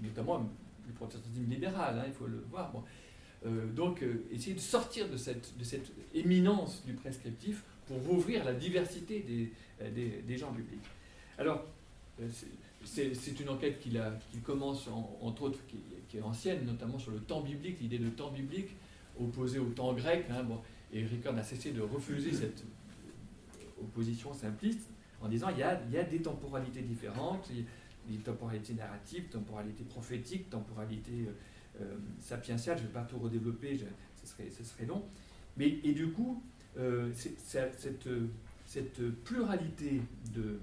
notamment 0.02 0.40
le 0.40 0.94
protestantisme 0.94 1.48
libéral, 1.48 2.00
hein, 2.00 2.06
il 2.08 2.14
faut 2.14 2.26
le 2.26 2.44
voir. 2.50 2.74
Euh, 3.46 3.72
donc, 3.72 4.02
euh, 4.02 4.26
essayer 4.32 4.56
de 4.56 4.60
sortir 4.60 5.08
de 5.10 5.18
cette, 5.18 5.54
éminence 6.16 6.84
du 6.86 6.94
prescriptif 6.94 7.64
pour 7.88 8.12
ouvrir 8.12 8.44
la 8.46 8.54
diversité 8.54 9.20
des, 9.20 9.52
des, 10.26 10.38
gens 10.38 10.52
publics. 10.54 10.86
Alors, 11.38 11.66
c'est 12.84 13.40
une 13.40 13.50
enquête 13.50 13.80
qu'il 13.80 14.00
commence, 14.44 14.88
entre 15.22 15.44
autres, 15.44 15.60
qui, 15.68 16.18
est 16.18 16.22
ancienne, 16.22 16.66
notamment 16.66 16.98
sur 16.98 17.12
le 17.12 17.20
temps 17.20 17.42
biblique, 17.42 17.80
l'idée 17.82 17.98
de 17.98 18.10
temps 18.10 18.32
biblique 18.32 18.70
opposé 19.20 19.60
au 19.60 19.70
temps 19.70 19.94
grec. 19.94 20.26
Hein, 20.30 20.44
bon, 20.44 20.60
et 20.92 21.04
Ricoeur 21.04 21.34
n'a 21.34 21.44
cessé 21.44 21.72
de 21.72 21.82
refuser 21.82 22.32
cette 22.32 22.64
opposition 23.82 24.34
simpliste 24.34 24.90
en 25.22 25.28
disant 25.28 25.50
il 25.50 25.58
y 25.58 25.64
a, 25.64 25.82
il 25.88 25.94
y 25.94 25.98
a 25.98 26.04
des 26.04 26.22
temporalités 26.22 26.82
différentes, 26.82 27.50
des 28.08 28.18
temporalités 28.18 28.74
narratives, 28.74 29.26
temporalités 29.30 29.84
prophétiques, 29.84 30.50
temporalités 30.50 31.28
euh, 31.28 31.82
euh, 31.82 31.96
je 32.30 32.36
ne 32.36 32.78
vais 32.78 32.94
pas 32.94 33.02
tout 33.02 33.18
redévelopper, 33.18 33.80
ce, 34.22 34.28
serait, 34.28 34.50
ce 34.50 34.64
serait 34.64 34.86
long. 34.86 35.04
Mais, 35.58 35.80
et 35.84 35.94
du 35.94 36.10
coup, 36.10 36.44
euh, 36.78 37.12
cette, 37.16 38.08
cette 38.66 39.24
pluralité 39.24 40.02
de, 40.36 40.60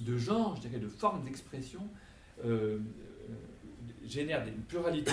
de 0.00 0.18
genres, 0.18 0.56
je 0.56 0.62
dirais 0.62 0.78
de 0.78 0.88
formes 0.88 1.24
d'expression, 1.24 1.80
génère 4.04 4.46
une 4.46 4.62
pluralité 4.62 5.12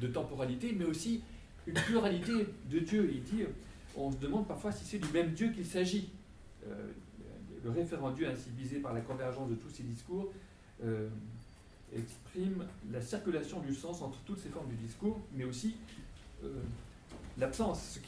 de 0.00 0.06
temporalité, 0.06 0.74
mais 0.76 0.84
aussi 0.84 1.22
une 1.66 1.74
pluralité 1.74 2.46
de 2.70 2.78
Dieu. 2.78 3.10
Il 3.12 3.22
dit, 3.22 3.44
on 3.96 4.10
se 4.10 4.16
demande 4.16 4.46
parfois 4.46 4.72
si 4.72 4.84
c'est 4.84 4.98
du 4.98 5.10
même 5.12 5.32
Dieu 5.32 5.50
qu'il 5.50 5.66
s'agit 5.66 6.10
le 7.64 7.70
référendu 7.70 8.26
ainsi 8.26 8.50
visé 8.56 8.78
par 8.78 8.92
la 8.92 9.00
convergence 9.00 9.48
de 9.48 9.54
tous 9.54 9.70
ces 9.70 9.82
discours 9.82 10.30
euh, 10.84 11.08
exprime 11.94 12.66
la 12.90 13.00
circulation 13.00 13.60
du 13.60 13.74
sens 13.74 14.02
entre 14.02 14.18
toutes 14.26 14.40
ces 14.40 14.48
formes 14.48 14.68
du 14.68 14.76
discours, 14.76 15.20
mais 15.32 15.44
aussi 15.44 15.76
euh, 16.42 16.48
l'absence, 17.38 18.00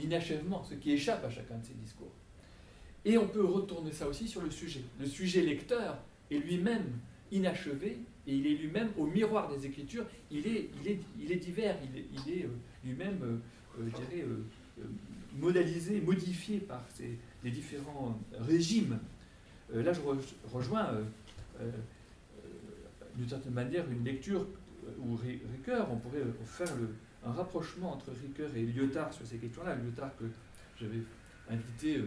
l'inachèvement, 0.00 0.64
ce 0.64 0.74
qui 0.74 0.92
échappe 0.92 1.24
à 1.24 1.30
chacun 1.30 1.56
de 1.56 1.64
ces 1.64 1.74
discours. 1.74 2.10
Et 3.04 3.16
on 3.16 3.28
peut 3.28 3.44
retourner 3.44 3.92
ça 3.92 4.08
aussi 4.08 4.26
sur 4.26 4.42
le 4.42 4.50
sujet. 4.50 4.82
Le 4.98 5.06
sujet 5.06 5.42
lecteur 5.42 5.98
est 6.30 6.38
lui-même 6.38 6.98
inachevé 7.30 7.98
et 8.26 8.34
il 8.34 8.46
est 8.46 8.54
lui-même 8.54 8.88
au 8.96 9.06
miroir 9.06 9.48
des 9.54 9.66
Écritures. 9.66 10.06
Il 10.30 10.46
est, 10.46 10.70
il 10.80 10.90
est, 10.90 11.00
il 11.18 11.32
est 11.32 11.36
divers, 11.36 11.76
il 11.82 11.98
est, 11.98 12.06
il 12.12 12.32
est 12.32 12.44
euh, 12.44 12.48
lui-même, 12.84 13.40
je 13.78 13.90
dirais, 13.90 14.24
modalisé, 15.36 16.00
modifié 16.00 16.58
par 16.58 16.84
ces, 16.94 17.18
les 17.42 17.50
différents 17.50 18.18
régimes. 18.40 18.98
Euh, 19.74 19.82
là, 19.82 19.92
je 19.92 20.00
rejoins 20.52 20.86
euh, 20.86 21.04
euh, 21.60 21.70
d'une 23.16 23.28
certaine 23.28 23.52
manière 23.52 23.88
une 23.90 24.04
lecture 24.04 24.46
où 24.98 25.16
Ricoeur, 25.16 25.90
on 25.90 25.96
pourrait 25.96 26.24
faire 26.44 26.68
un 27.24 27.32
rapprochement 27.32 27.92
entre 27.94 28.10
Ricoeur 28.10 28.54
et 28.54 28.62
Lyotard 28.62 29.12
sur 29.12 29.26
ces 29.26 29.38
questions-là. 29.38 29.76
Lyotard 29.76 30.14
que 30.16 30.24
j'avais 30.78 31.00
invité 31.48 32.02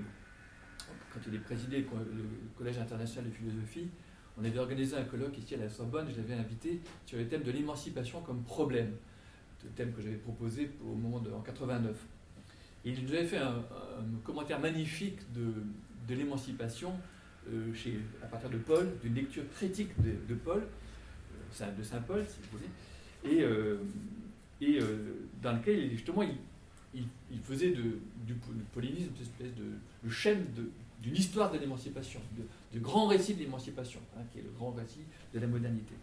quand 1.12 1.20
il 1.28 1.36
est 1.36 1.40
présidé 1.40 1.80
le 1.80 2.26
Collège 2.56 2.78
international 2.78 3.32
de 3.32 3.36
philosophie, 3.36 3.88
on 4.40 4.44
avait 4.44 4.60
organisé 4.60 4.96
un 4.96 5.04
colloque 5.04 5.38
ici 5.38 5.56
à 5.56 5.58
la 5.58 5.70
Sorbonne, 5.70 6.08
je 6.12 6.18
l'avais 6.18 6.36
invité 6.36 6.80
sur 7.06 7.18
le 7.18 7.28
thème 7.28 7.44
de 7.44 7.52
l'émancipation 7.52 8.22
comme 8.22 8.44
problème, 8.44 8.92
le 9.64 9.70
thème 9.72 9.94
que 9.94 10.02
j'avais 10.02 10.18
proposé 10.18 10.70
au 10.84 10.96
moment 10.96 11.20
de, 11.20 11.32
en 11.32 11.42
89 11.42 11.96
il 12.86 13.04
nous 13.04 13.14
avait 13.14 13.26
fait 13.26 13.38
un, 13.38 13.64
commentaire 14.24 14.60
magnifique 14.60 15.20
de, 15.34 15.54
de 16.08 16.16
l'émancipation 16.16 16.94
euh, 17.52 17.74
à 18.24 18.28
partir 18.28 18.50
de 18.50 18.58
Paul, 18.58 18.88
d'une 19.02 19.16
lecture 19.16 19.44
critique 19.56 19.90
de, 20.02 20.36
Paul, 20.36 20.62
euh, 21.62 21.72
de 21.78 21.84
Saint 21.84 22.02
Paul, 22.02 22.24
si 22.28 22.38
vous 22.42 22.58
voulez, 22.58 23.38
et, 23.38 23.44
euh, 23.44 23.78
dans 25.42 25.54
lequel 25.54 25.90
justement 25.92 26.24
il, 26.94 27.06
faisait 27.44 27.72
de, 27.72 28.00
du 28.26 28.34
paulinisme 28.74 29.12
une 29.16 29.22
espèce 29.22 29.56
de 29.56 29.66
le 30.04 30.10
chêne 30.10 30.46
du 30.56 30.64
d'une 31.02 31.16
histoire 31.16 31.52
de 31.52 31.58
l'émancipation, 31.58 32.20
de, 32.74 32.80
grand 32.80 33.08
récit 33.08 33.36
de 33.36 33.40
l'émancipation, 33.40 34.00
hein, 34.18 34.22
qui 34.32 34.40
est 34.40 34.44
le 34.44 34.50
grand 34.50 34.72
récit 34.72 35.06
de 35.34 35.40
la 35.40 35.48
modernité. 35.48 35.94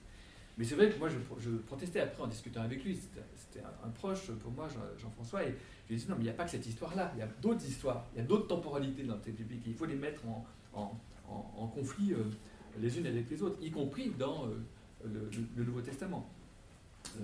Mais 0.56 0.64
c'est 0.64 0.76
vrai 0.76 0.88
que 0.88 0.98
moi, 0.98 1.08
je, 1.08 1.50
protestais 1.66 2.00
après 2.00 2.22
en 2.22 2.28
discutant 2.28 2.62
avec 2.62 2.84
lui, 2.84 2.96
c'était 2.96 3.64
un, 3.64 3.88
proche 3.88 4.30
pour 4.30 4.52
moi, 4.52 4.68
Jean-François, 4.98 5.44
et 5.44 5.54
je 5.86 5.94
lui 5.94 5.96
ai 5.96 6.04
dit 6.04 6.06
non, 6.08 6.14
mais 6.16 6.22
il 6.22 6.26
n'y 6.26 6.30
a 6.30 6.34
pas 6.34 6.44
que 6.44 6.50
cette 6.50 6.66
histoire-là, 6.66 7.12
il 7.16 7.18
y 7.18 7.22
a 7.22 7.28
d'autres 7.42 7.66
histoires, 7.66 8.06
il 8.14 8.18
y 8.18 8.22
a 8.22 8.24
d'autres 8.24 8.46
temporalités 8.46 9.02
dans 9.02 9.14
le 9.14 9.32
biblique, 9.32 9.62
il 9.66 9.74
faut 9.74 9.86
les 9.86 9.96
mettre 9.96 10.20
en, 10.26 10.96
conflit 11.74 12.12
euh, 12.12 12.22
les 12.80 12.98
unes 12.98 13.06
avec 13.06 13.28
les 13.30 13.42
autres, 13.42 13.58
y 13.62 13.70
compris 13.70 14.10
dans 14.16 14.46
euh, 14.46 15.28
le, 15.56 15.64
Nouveau 15.64 15.80
Testament. 15.80 16.28
Euh, 17.16 17.20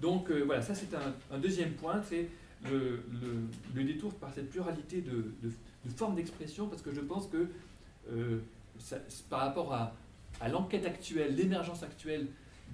donc 0.00 0.30
voilà, 0.30 0.60
ça 0.60 0.74
c'est 0.74 0.92
un, 1.30 1.38
deuxième 1.38 1.74
point, 1.74 2.02
c'est 2.02 2.28
le, 2.64 3.04
détour 3.84 4.12
par 4.14 4.34
cette 4.34 4.50
pluralité 4.50 5.00
de, 5.00 5.32
formes 5.90 6.14
d'expression, 6.14 6.68
parce 6.68 6.82
que 6.82 6.92
je 6.92 7.00
pense 7.00 7.28
que 7.28 7.48
par 9.30 9.40
rapport 9.40 9.72
à, 9.72 9.94
l'enquête 10.48 10.84
actuelle, 10.84 11.34
l'émergence 11.34 11.82
actuelle 11.82 12.28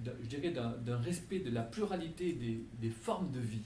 je 0.05 0.27
dirais, 0.27 0.51
d'un 0.51 0.97
respect 0.97 1.39
de 1.39 1.51
la 1.51 1.61
pluralité 1.61 2.33
des, 2.33 2.89
formes 2.89 3.31
de 3.31 3.39
vie, 3.39 3.61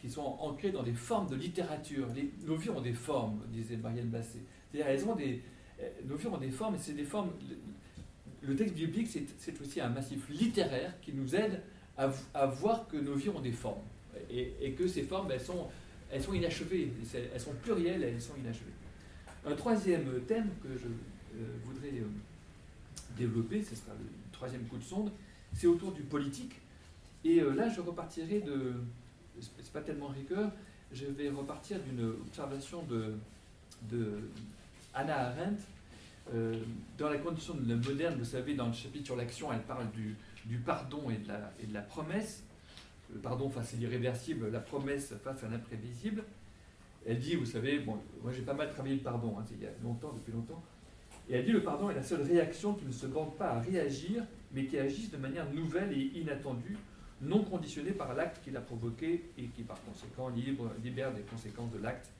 qui 0.00 0.10
sont 0.10 0.22
ancrées 0.40 0.70
dans 0.70 0.82
des 0.82 0.94
formes 0.94 1.28
de 1.28 1.36
littérature. 1.36 2.08
nos 2.46 2.56
vies 2.56 2.70
ont 2.70 2.80
des 2.80 2.92
formes, 2.92 3.40
disait 3.48 3.76
Marielle 3.76 4.06
Basset. 4.06 4.40
Elles 4.74 5.04
ont 5.04 5.14
des, 5.14 5.42
euh, 5.80 5.88
nos 6.06 6.16
vies 6.16 6.28
ont 6.28 6.38
des 6.38 6.50
formes, 6.50 6.74
et 6.74 6.78
c'est 6.78 6.92
des 6.92 7.04
formes. 7.04 7.30
Le 8.42 8.54
texte 8.54 8.74
biblique, 8.74 9.08
c'est 9.08 9.60
aussi 9.60 9.80
un 9.80 9.88
massif 9.88 10.28
littéraire 10.28 10.94
qui 11.00 11.12
nous 11.12 11.34
aide 11.34 11.62
à, 11.96 12.46
voir 12.46 12.86
que 12.86 12.96
nos 12.96 13.14
vies 13.14 13.30
ont 13.30 13.40
des 13.40 13.52
formes, 13.52 13.82
et, 14.30 14.72
que 14.72 14.86
ces 14.86 15.02
formes, 15.02 15.30
elles 15.32 15.40
sont, 15.40 15.66
elles 16.10 16.22
sont 16.22 16.32
inachevées, 16.32 16.92
elles 17.32 17.40
sont 17.40 17.54
plurielles, 17.62 18.02
elles 18.02 18.20
sont 18.20 18.36
inachevées. 18.36 18.72
Un 19.46 19.54
troisième 19.54 20.20
thème 20.26 20.50
que 20.62 20.68
je 20.76 20.86
euh, 20.86 21.44
voudrais 21.64 21.98
euh, 22.00 22.06
développer, 23.16 23.62
ce 23.62 23.74
sera 23.74 23.92
le 23.98 24.06
troisième 24.32 24.62
coup 24.64 24.78
de 24.78 24.82
sonde, 24.82 25.12
c'est 25.54 25.66
autour 25.66 25.92
du 25.92 26.02
politique. 26.02 26.54
Et 27.24 27.40
euh, 27.40 27.54
là, 27.54 27.68
je 27.68 27.80
repartirai 27.80 28.40
de. 28.40 28.74
C'est 29.40 29.72
pas 29.72 29.80
tellement 29.80 30.08
Ricoeur, 30.08 30.50
je 30.92 31.06
vais 31.06 31.30
repartir 31.30 31.78
d'une 31.80 32.04
observation 32.26 32.82
de, 32.82 33.14
Anna 34.92 35.28
Arendt. 35.28 35.62
Dans 36.98 37.08
la 37.08 37.18
condition 37.18 37.54
de 37.54 37.68
la 37.68 37.76
moderne, 37.76 38.16
vous 38.18 38.24
savez, 38.24 38.54
dans 38.54 38.66
le 38.66 38.72
chapitre 38.72 39.06
sur 39.06 39.16
l'action, 39.16 39.52
elle 39.52 39.62
parle 39.62 39.86
du, 39.92 40.58
pardon 40.58 41.08
et 41.08 41.18
de, 41.18 41.72
la, 41.72 41.82
promesse. 41.82 42.42
Le 43.12 43.20
pardon 43.20 43.48
face 43.48 43.74
à 43.74 43.76
l'irréversible, 43.76 44.50
la 44.50 44.60
promesse 44.60 45.14
face 45.22 45.42
à 45.44 45.48
l'imprévisible. 45.48 46.24
Elle 47.06 47.18
dit, 47.18 47.36
vous 47.36 47.46
savez, 47.46 47.80
moi 47.84 47.98
j'ai 48.32 48.42
pas 48.42 48.54
mal 48.54 48.70
travaillé 48.70 48.96
le 48.96 49.00
pardon, 49.00 49.36
hein, 49.38 49.44
il 49.52 49.62
y 49.62 49.66
a 49.66 49.70
longtemps, 49.82 50.12
depuis 50.12 50.32
longtemps. 50.32 50.62
Et 51.28 51.34
elle 51.34 51.44
dit 51.44 51.52
le 51.52 51.62
pardon 51.62 51.90
est 51.90 51.94
la 51.94 52.02
seule 52.02 52.22
réaction 52.22 52.74
qui 52.74 52.86
ne 52.86 52.92
se 52.92 53.06
bande 53.06 53.34
pas 53.36 53.50
à 53.50 53.60
réagir, 53.60 54.24
mais 54.52 54.66
qui 54.66 54.78
agisse 54.78 55.10
de 55.10 55.18
manière 55.18 55.50
nouvelle 55.52 55.92
et 55.92 56.18
inattendue, 56.18 56.76
non 57.20 57.42
conditionnée 57.44 57.92
par 57.92 58.14
l'acte 58.14 58.42
qui 58.42 58.50
l'a 58.50 58.60
provoqué 58.60 59.30
et 59.36 59.46
qui 59.48 59.62
par 59.62 59.78
conséquent 59.82 60.28
libère 60.82 61.12
des 61.12 61.22
conséquences 61.22 61.70
de 61.72 61.78
l'acte, 61.78 62.10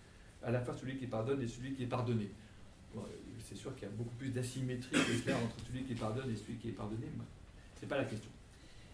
à 0.43 0.51
la 0.51 0.61
fois 0.61 0.75
celui 0.75 0.97
qui 0.97 1.07
pardonne 1.07 1.41
et 1.41 1.49
celui 1.49 1.73
qui 1.73 1.85
est 1.85 1.89
pardonné. 1.89 2.29
c'est 3.41 3.57
sûr 3.57 3.75
qu'il 3.75 3.85
y 3.85 3.91
a 3.91 3.95
beaucoup 3.95 4.15
plus 4.17 4.29
d'asymétrie 4.29 4.97
entre 4.97 5.67
celui 5.67 5.85
qui 5.85 5.95
pardonne 5.95 6.31
et 6.31 6.37
celui 6.37 6.57
qui 6.57 6.69
est 6.69 6.73
pardonné, 6.73 7.07
mais 7.17 7.25
ce 7.77 7.83
n'est 7.83 7.89
pas 7.89 7.99
la 7.99 8.05
question. 8.05 8.31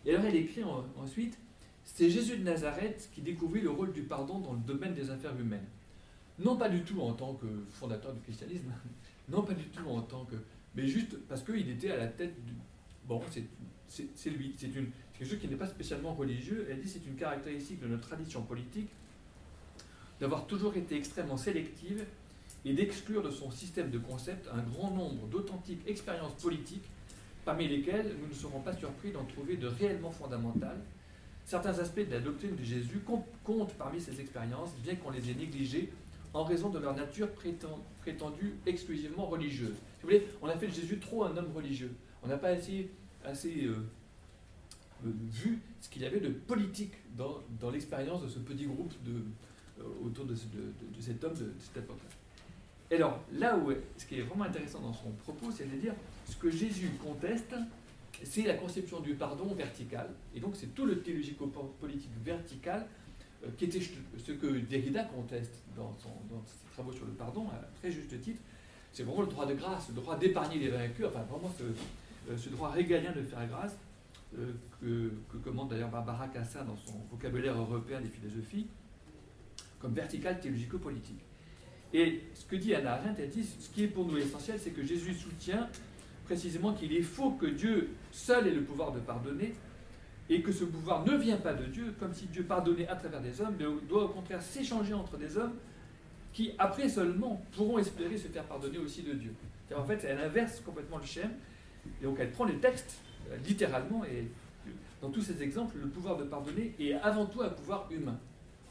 Et 0.06 0.14
alors 0.14 0.26
elle 0.26 0.36
écrit 0.36 0.62
ensuite, 0.96 1.38
c'est 1.84 2.10
Jésus 2.10 2.38
de 2.38 2.42
Nazareth 2.44 3.10
qui 3.14 3.20
découvrit 3.22 3.60
le 3.60 3.70
rôle 3.70 3.92
du 3.92 4.02
pardon 4.02 4.38
dans 4.38 4.52
le 4.52 4.60
domaine 4.60 4.94
des 4.94 5.10
affaires 5.10 5.38
humaines. 5.38 5.66
Non 6.38 6.56
pas 6.56 6.68
du 6.68 6.82
tout 6.82 7.00
en 7.00 7.12
tant 7.12 7.34
que 7.34 7.46
fondateur 7.70 8.12
du 8.12 8.20
christianisme, 8.20 8.72
non, 9.28 9.42
pas 9.42 9.54
du 9.54 9.64
tout 9.64 9.88
en 9.88 10.02
tant 10.02 10.24
que. 10.24 10.36
Mais 10.74 10.86
juste 10.86 11.16
parce 11.28 11.42
qu'il 11.42 11.68
était 11.70 11.90
à 11.90 11.96
la 11.96 12.06
tête 12.08 12.44
du. 12.44 12.52
Bon, 13.06 13.20
c'est 13.88 14.30
lui. 14.30 14.54
C'est 14.56 14.68
quelque 14.68 15.28
chose 15.28 15.38
qui 15.38 15.48
n'est 15.48 15.56
pas 15.56 15.68
spécialement 15.68 16.14
religieux. 16.14 16.66
Elle 16.70 16.80
dit 16.80 16.88
c'est 16.88 17.06
une 17.06 17.16
caractéristique 17.16 17.80
de 17.80 17.86
notre 17.86 18.08
tradition 18.08 18.42
politique 18.42 18.88
d'avoir 20.20 20.46
toujours 20.46 20.76
été 20.76 20.96
extrêmement 20.96 21.36
sélective 21.36 22.04
et 22.64 22.72
d'exclure 22.72 23.22
de 23.22 23.30
son 23.30 23.50
système 23.50 23.90
de 23.90 23.98
concepts 23.98 24.48
un 24.52 24.62
grand 24.62 24.90
nombre 24.90 25.26
d'authentiques 25.26 25.82
expériences 25.86 26.34
politiques 26.34 26.84
parmi 27.44 27.68
lesquelles 27.68 28.16
nous 28.20 28.28
ne 28.28 28.32
serons 28.32 28.60
pas 28.60 28.72
surpris 28.72 29.12
d'en 29.12 29.24
trouver 29.24 29.56
de 29.56 29.66
réellement 29.66 30.10
fondamentales. 30.10 30.80
Certains 31.44 31.78
aspects 31.78 32.06
de 32.06 32.10
la 32.10 32.20
doctrine 32.20 32.56
de 32.56 32.62
Jésus 32.62 33.00
comptent 33.44 33.74
parmi 33.74 34.00
ces 34.00 34.20
expériences, 34.20 34.70
bien 34.82 34.96
qu'on 34.96 35.10
les 35.10 35.30
ait 35.30 35.34
négligées 35.34 35.92
en 36.32 36.42
raison 36.42 36.68
de 36.68 36.78
leur 36.78 36.94
nature 36.94 37.28
prétendue 37.32 38.54
exclusivement 38.66 39.26
religieuse. 39.26 39.74
vous 40.02 40.08
voulez, 40.08 40.26
on 40.42 40.48
a 40.48 40.56
fait 40.56 40.66
de 40.66 40.72
Jésus 40.72 40.98
trop 40.98 41.24
un 41.24 41.36
homme 41.36 41.52
religieux. 41.54 41.92
On 42.22 42.26
n'a 42.26 42.38
pas 42.38 42.48
assez, 42.48 42.90
euh, 43.24 43.74
euh, 45.06 45.10
vu 45.30 45.60
ce 45.80 45.88
qu'il 45.88 46.02
y 46.02 46.06
avait 46.06 46.20
de 46.20 46.30
politique 46.30 46.94
dans, 47.16 47.70
l'expérience 47.70 48.22
de 48.22 48.28
ce 48.28 48.40
petit 48.40 48.66
groupe 48.66 48.92
euh, 49.06 49.82
autour 50.04 50.24
de, 50.24 50.32
de, 50.34 51.00
cet 51.00 51.22
homme 51.22 51.34
de, 51.34 51.52
cette 51.60 51.84
époque-là. 51.84 52.10
Et 52.90 52.96
alors, 52.96 53.20
là 53.32 53.56
où 53.56 53.72
ce 53.96 54.06
qui 54.06 54.18
est 54.18 54.22
vraiment 54.22 54.44
intéressant 54.44 54.80
dans 54.80 54.92
son 54.92 55.10
propos, 55.10 55.50
c'est 55.52 55.70
de 55.70 55.76
dire 55.76 55.94
ce 56.28 56.36
que 56.36 56.50
Jésus 56.50 56.90
conteste, 57.02 57.54
c'est 58.22 58.42
la 58.42 58.54
conception 58.54 59.00
du 59.00 59.14
pardon 59.14 59.54
vertical. 59.54 60.08
Et 60.34 60.40
donc, 60.40 60.54
c'est 60.56 60.74
tout 60.74 60.86
le 60.86 61.00
théologico-politique 61.00 62.10
vertical 62.24 62.86
euh, 63.44 63.48
qui 63.58 63.64
était 63.64 63.80
ce 63.80 64.32
que 64.32 64.46
Derrida 64.46 65.04
conteste 65.04 65.62
dans, 65.76 65.94
ses 65.98 66.72
travaux 66.72 66.92
sur 66.92 67.06
le 67.06 67.12
pardon, 67.12 67.46
à 67.48 67.60
très 67.80 67.90
juste 67.90 68.20
titre, 68.20 68.40
c'est 68.92 69.02
vraiment 69.02 69.22
le 69.22 69.28
droit 69.28 69.46
de 69.46 69.54
grâce, 69.54 69.88
le 69.88 69.94
droit 69.94 70.16
d'épargner 70.16 70.58
les 70.58 70.68
vaincus, 70.68 71.06
enfin 71.06 71.22
vraiment 71.22 71.52
ce, 71.58 71.64
euh, 72.32 72.50
droit 72.52 72.70
régalien 72.70 73.12
de 73.12 73.22
faire 73.22 73.46
grâce, 73.48 73.76
euh, 74.38 74.52
que, 74.80 75.12
que, 75.30 75.38
commande 75.38 75.70
d'ailleurs 75.70 75.90
Barbara 75.90 76.28
Cassin 76.28 76.64
dans 76.64 76.76
son 76.76 76.98
vocabulaire 77.10 77.56
européen 77.56 78.00
des 78.00 78.08
philosophies, 78.08 78.66
comme 79.80 79.94
vertical 79.94 80.40
théologico-politique. 80.40 81.20
Et 81.92 82.22
ce 82.34 82.44
que 82.44 82.56
dit 82.56 82.74
Anna 82.74 82.94
Arendt, 82.94 83.22
elle 83.22 83.30
dit 83.30 83.44
ce 83.44 83.68
qui 83.68 83.84
est 83.84 83.88
pour 83.88 84.06
nous 84.06 84.16
essentiel, 84.16 84.58
c'est 84.60 84.70
que 84.70 84.84
Jésus 84.84 85.14
soutient 85.14 85.68
précisément 86.24 86.72
qu'il 86.72 86.92
est 86.92 87.02
faux 87.02 87.32
que 87.32 87.46
Dieu 87.46 87.90
seul 88.10 88.46
ait 88.46 88.54
le 88.54 88.62
pouvoir 88.62 88.92
de 88.92 89.00
pardonner, 89.00 89.54
et 90.30 90.40
que 90.40 90.52
ce 90.52 90.64
pouvoir 90.64 91.04
ne 91.04 91.16
vient 91.16 91.36
pas 91.36 91.52
de 91.52 91.66
Dieu, 91.66 91.94
comme 91.98 92.14
si 92.14 92.26
Dieu 92.26 92.44
pardonnait 92.44 92.88
à 92.88 92.96
travers 92.96 93.20
des 93.20 93.40
hommes, 93.40 93.54
mais 93.58 93.66
doit 93.86 94.04
au 94.04 94.08
contraire 94.08 94.40
s'échanger 94.40 94.94
entre 94.94 95.16
des 95.18 95.36
hommes 95.36 95.54
qui, 96.32 96.52
après 96.58 96.88
seulement, 96.88 97.42
pourront 97.52 97.78
espérer 97.78 98.16
se 98.16 98.28
faire 98.28 98.44
pardonner 98.44 98.78
aussi 98.78 99.02
de 99.02 99.12
Dieu. 99.12 99.34
En 99.76 99.84
fait, 99.84 100.04
elle 100.04 100.18
inverse 100.18 100.60
complètement 100.60 100.98
le 100.98 101.04
schéma, 101.04 101.30
et 102.00 102.04
donc 102.04 102.16
elle 102.18 102.30
prend 102.30 102.44
les 102.44 102.56
textes 102.56 102.96
euh, 103.30 103.36
littéralement, 103.46 104.04
et 104.04 104.28
dans 105.02 105.10
tous 105.10 105.20
ces 105.20 105.42
exemples, 105.42 105.76
le 105.78 105.88
pouvoir 105.88 106.16
de 106.16 106.24
pardonner 106.24 106.74
est 106.80 106.94
avant 106.94 107.26
tout 107.26 107.42
un 107.42 107.50
pouvoir 107.50 107.88
humain. 107.90 108.18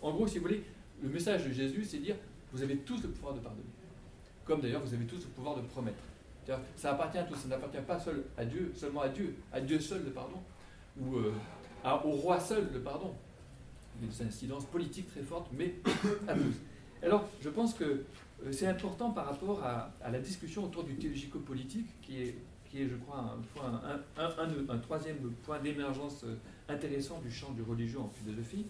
En 0.02 0.12
gros, 0.12 0.28
si 0.28 0.40
vous 0.40 0.46
voulez, 0.46 0.64
le 1.02 1.10
message 1.10 1.46
de 1.46 1.52
Jésus, 1.52 1.84
c'est 1.84 2.00
dire, 2.00 2.16
vous 2.52 2.64
avez 2.64 2.78
tous 2.78 3.02
le 3.04 3.10
pouvoir 3.10 3.36
de 3.36 3.40
pardonner. 3.40 3.64
Comme 4.46 4.60
d'ailleurs, 4.60 4.84
vous 4.84 4.94
avez 4.94 5.06
tous 5.06 5.24
le 5.24 5.30
pouvoir 5.30 5.56
de 5.56 5.62
promettre. 5.62 6.04
Ça 6.76 6.92
appartient 6.92 7.18
à 7.18 7.24
tous, 7.24 7.36
ça 7.36 7.48
n'appartient 7.48 7.82
pas 7.86 8.00
seul 8.00 8.24
à 8.38 8.46
Dieu, 8.46 8.72
seulement 8.76 9.02
à 9.02 9.10
Dieu, 9.10 9.36
à 9.52 9.62
Dieu 9.62 9.80
seul 9.80 10.04
le 10.04 10.12
pardon, 10.12 10.42
ou 11.00 11.16
euh, 11.18 11.34
au 12.04 12.12
roi 12.12 12.40
seul 12.40 12.70
le 12.74 12.80
pardon. 12.82 13.14
Il 14.00 14.08
y 14.08 14.10
a 14.10 14.12
des 14.14 14.24
incidences 14.24 14.66
politiques 14.66 15.08
très 15.08 15.22
fortes, 15.22 15.50
mais 15.54 15.76
à 16.28 16.34
tous. 16.34 16.56
Alors, 17.02 17.30
je 17.42 17.50
pense 17.50 17.74
que 17.74 17.84
euh, 17.84 18.52
c'est 18.52 18.68
important 18.68 19.12
par 19.12 19.26
rapport 19.26 19.64
à, 19.64 19.92
la 20.10 20.20
discussion 20.20 20.66
autour 20.66 20.84
du 20.84 20.96
théologico-politique, 20.96 21.88
qui 22.02 22.22
est, 22.22 22.36
qui 22.66 22.82
est, 22.82 22.88
je 22.88 22.96
crois, 22.96 23.38
un, 24.18 24.78
troisième 24.80 25.18
point 25.44 25.60
d'émergence 25.60 26.24
euh, 26.24 26.36
intéressant 26.68 27.20
du 27.22 27.32
champ 27.32 27.52
du 27.52 27.62
religieux 27.62 28.00
en 28.00 28.10
philosophie. 28.10 28.66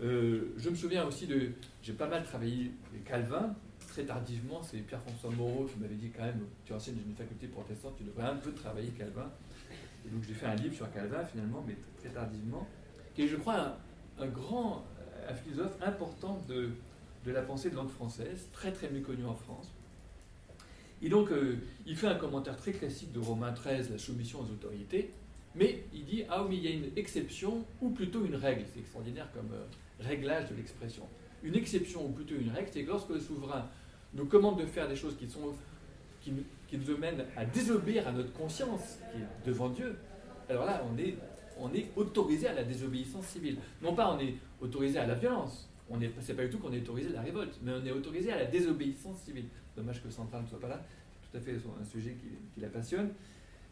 je 0.00 0.70
me 0.70 0.74
souviens 0.74 1.06
aussi 1.06 1.26
de. 1.26 1.52
J'ai 1.82 1.94
pas 1.94 2.08
mal 2.08 2.22
travaillé 2.22 2.72
Calvin. 3.04 3.54
Très 3.86 4.04
tardivement, 4.04 4.62
c'est 4.62 4.78
Pierre-François 4.78 5.30
Moreau 5.30 5.64
qui 5.64 5.78
m'avait 5.78 5.94
dit 5.94 6.10
quand 6.10 6.24
même 6.24 6.40
Tu 6.64 6.72
enseignes 6.72 6.96
dans 6.96 7.08
une 7.08 7.14
faculté 7.14 7.46
protestante, 7.46 7.94
tu 7.96 8.04
devrais 8.04 8.24
un 8.24 8.36
peu 8.36 8.52
travailler 8.52 8.90
Calvin. 8.90 9.30
Et 10.06 10.10
donc 10.10 10.22
j'ai 10.26 10.34
fait 10.34 10.46
un 10.46 10.54
livre 10.54 10.74
sur 10.74 10.90
Calvin 10.92 11.24
finalement, 11.24 11.64
mais 11.66 11.76
très 11.98 12.10
tardivement, 12.10 12.66
qui 13.14 13.22
est 13.22 13.28
je 13.28 13.36
crois 13.36 13.76
un, 14.18 14.26
grand 14.26 14.84
un 15.28 15.34
philosophe 15.34 15.76
important 15.82 16.40
de, 16.48 16.70
de, 17.24 17.32
la 17.32 17.42
pensée 17.42 17.70
de 17.70 17.76
langue 17.76 17.90
française, 17.90 18.48
très 18.52 18.72
très 18.72 18.90
méconnu 18.90 19.24
en 19.24 19.34
France. 19.34 19.70
Et 21.02 21.08
donc 21.08 21.30
euh, 21.30 21.56
il 21.86 21.96
fait 21.96 22.06
un 22.06 22.14
commentaire 22.14 22.56
très 22.56 22.72
classique 22.72 23.12
de 23.12 23.18
Romain 23.20 23.52
XIII, 23.52 23.90
la 23.90 23.98
soumission 23.98 24.40
aux 24.40 24.50
autorités, 24.52 25.10
mais 25.54 25.84
il 25.92 26.04
dit 26.04 26.24
Ah 26.28 26.44
oui, 26.44 26.58
il 26.58 26.64
y 26.64 26.68
a 26.68 26.76
une 26.76 26.90
exception 26.96 27.64
ou 27.80 27.90
plutôt 27.90 28.24
une 28.24 28.36
règle. 28.36 28.64
C'est 28.72 28.80
extraordinaire 28.80 29.28
comme 29.32 29.50
euh, 29.52 29.64
réglage 30.00 30.50
de 30.50 30.56
l'expression. 30.56 31.04
Une 31.46 31.54
exception 31.54 32.04
ou 32.04 32.08
plutôt 32.08 32.34
une 32.34 32.50
règle, 32.50 32.68
c'est 32.72 32.82
que 32.82 32.88
lorsque 32.88 33.10
le 33.10 33.20
souverain 33.20 33.68
nous 34.14 34.26
commande 34.26 34.58
de 34.58 34.66
faire 34.66 34.88
des 34.88 34.96
choses 34.96 35.16
qui 35.16 35.26
qui, 36.20 36.32
qui 36.66 36.78
nous 36.78 36.90
amène 36.90 37.24
à 37.36 37.44
désobéir 37.44 38.08
à 38.08 38.12
notre 38.12 38.32
conscience 38.32 38.98
qui 39.12 39.18
est 39.18 39.46
devant 39.48 39.68
Dieu, 39.68 39.94
alors 40.48 40.64
là, 40.64 40.82
on 41.58 41.72
est, 41.72 41.86
autorisé 41.96 42.48
à 42.48 42.52
la 42.52 42.64
désobéissance 42.64 43.26
civile. 43.26 43.58
Non 43.80 43.94
pas 43.94 44.12
on 44.12 44.20
est 44.20 44.34
autorisé 44.60 44.98
à 44.98 45.06
la 45.06 45.14
violence, 45.14 45.68
on 45.88 45.98
n'est 45.98 46.08
pas 46.08 46.44
du 46.44 46.50
tout 46.50 46.58
qu'on 46.58 46.72
est 46.72 46.80
autorisé 46.80 47.10
à 47.10 47.12
la 47.12 47.22
révolte, 47.22 47.58
mais 47.62 47.72
on 47.72 47.84
est 47.84 47.92
autorisé 47.92 48.32
à 48.32 48.36
la 48.38 48.44
désobéissance 48.46 49.18
civile. 49.18 49.46
Dommage 49.76 50.02
que 50.02 50.10
Central 50.10 50.42
ne 50.42 50.48
soit 50.48 50.60
pas 50.60 50.68
là, 50.68 50.84
tout 51.22 51.36
à 51.36 51.40
fait 51.40 51.52
un 51.52 51.84
sujet 51.84 52.16
qui, 52.54 52.60
la 52.60 52.68
passionne. 52.68 53.10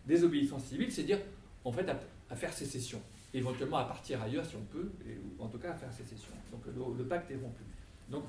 Désobéissance 0.06 0.64
civile, 0.64 0.92
c'est 0.92 1.02
dire, 1.02 1.18
en 1.64 1.72
fait, 1.72 1.86
à, 1.88 2.36
faire 2.36 2.52
sécession, 2.52 3.00
éventuellement 3.34 3.78
à 3.78 3.84
partir 3.84 4.22
ailleurs 4.22 4.46
si 4.46 4.56
on 4.56 4.64
peut, 4.64 4.90
ou 5.38 5.42
en 5.42 5.48
tout 5.48 5.58
cas 5.58 5.72
à 5.72 5.74
faire 5.74 5.92
sécession. 5.92 6.32
Donc 6.50 6.62
le, 6.96 7.04
pacte 7.04 7.30
est 7.30 7.36
rompu. 7.36 7.62
Donc 8.08 8.24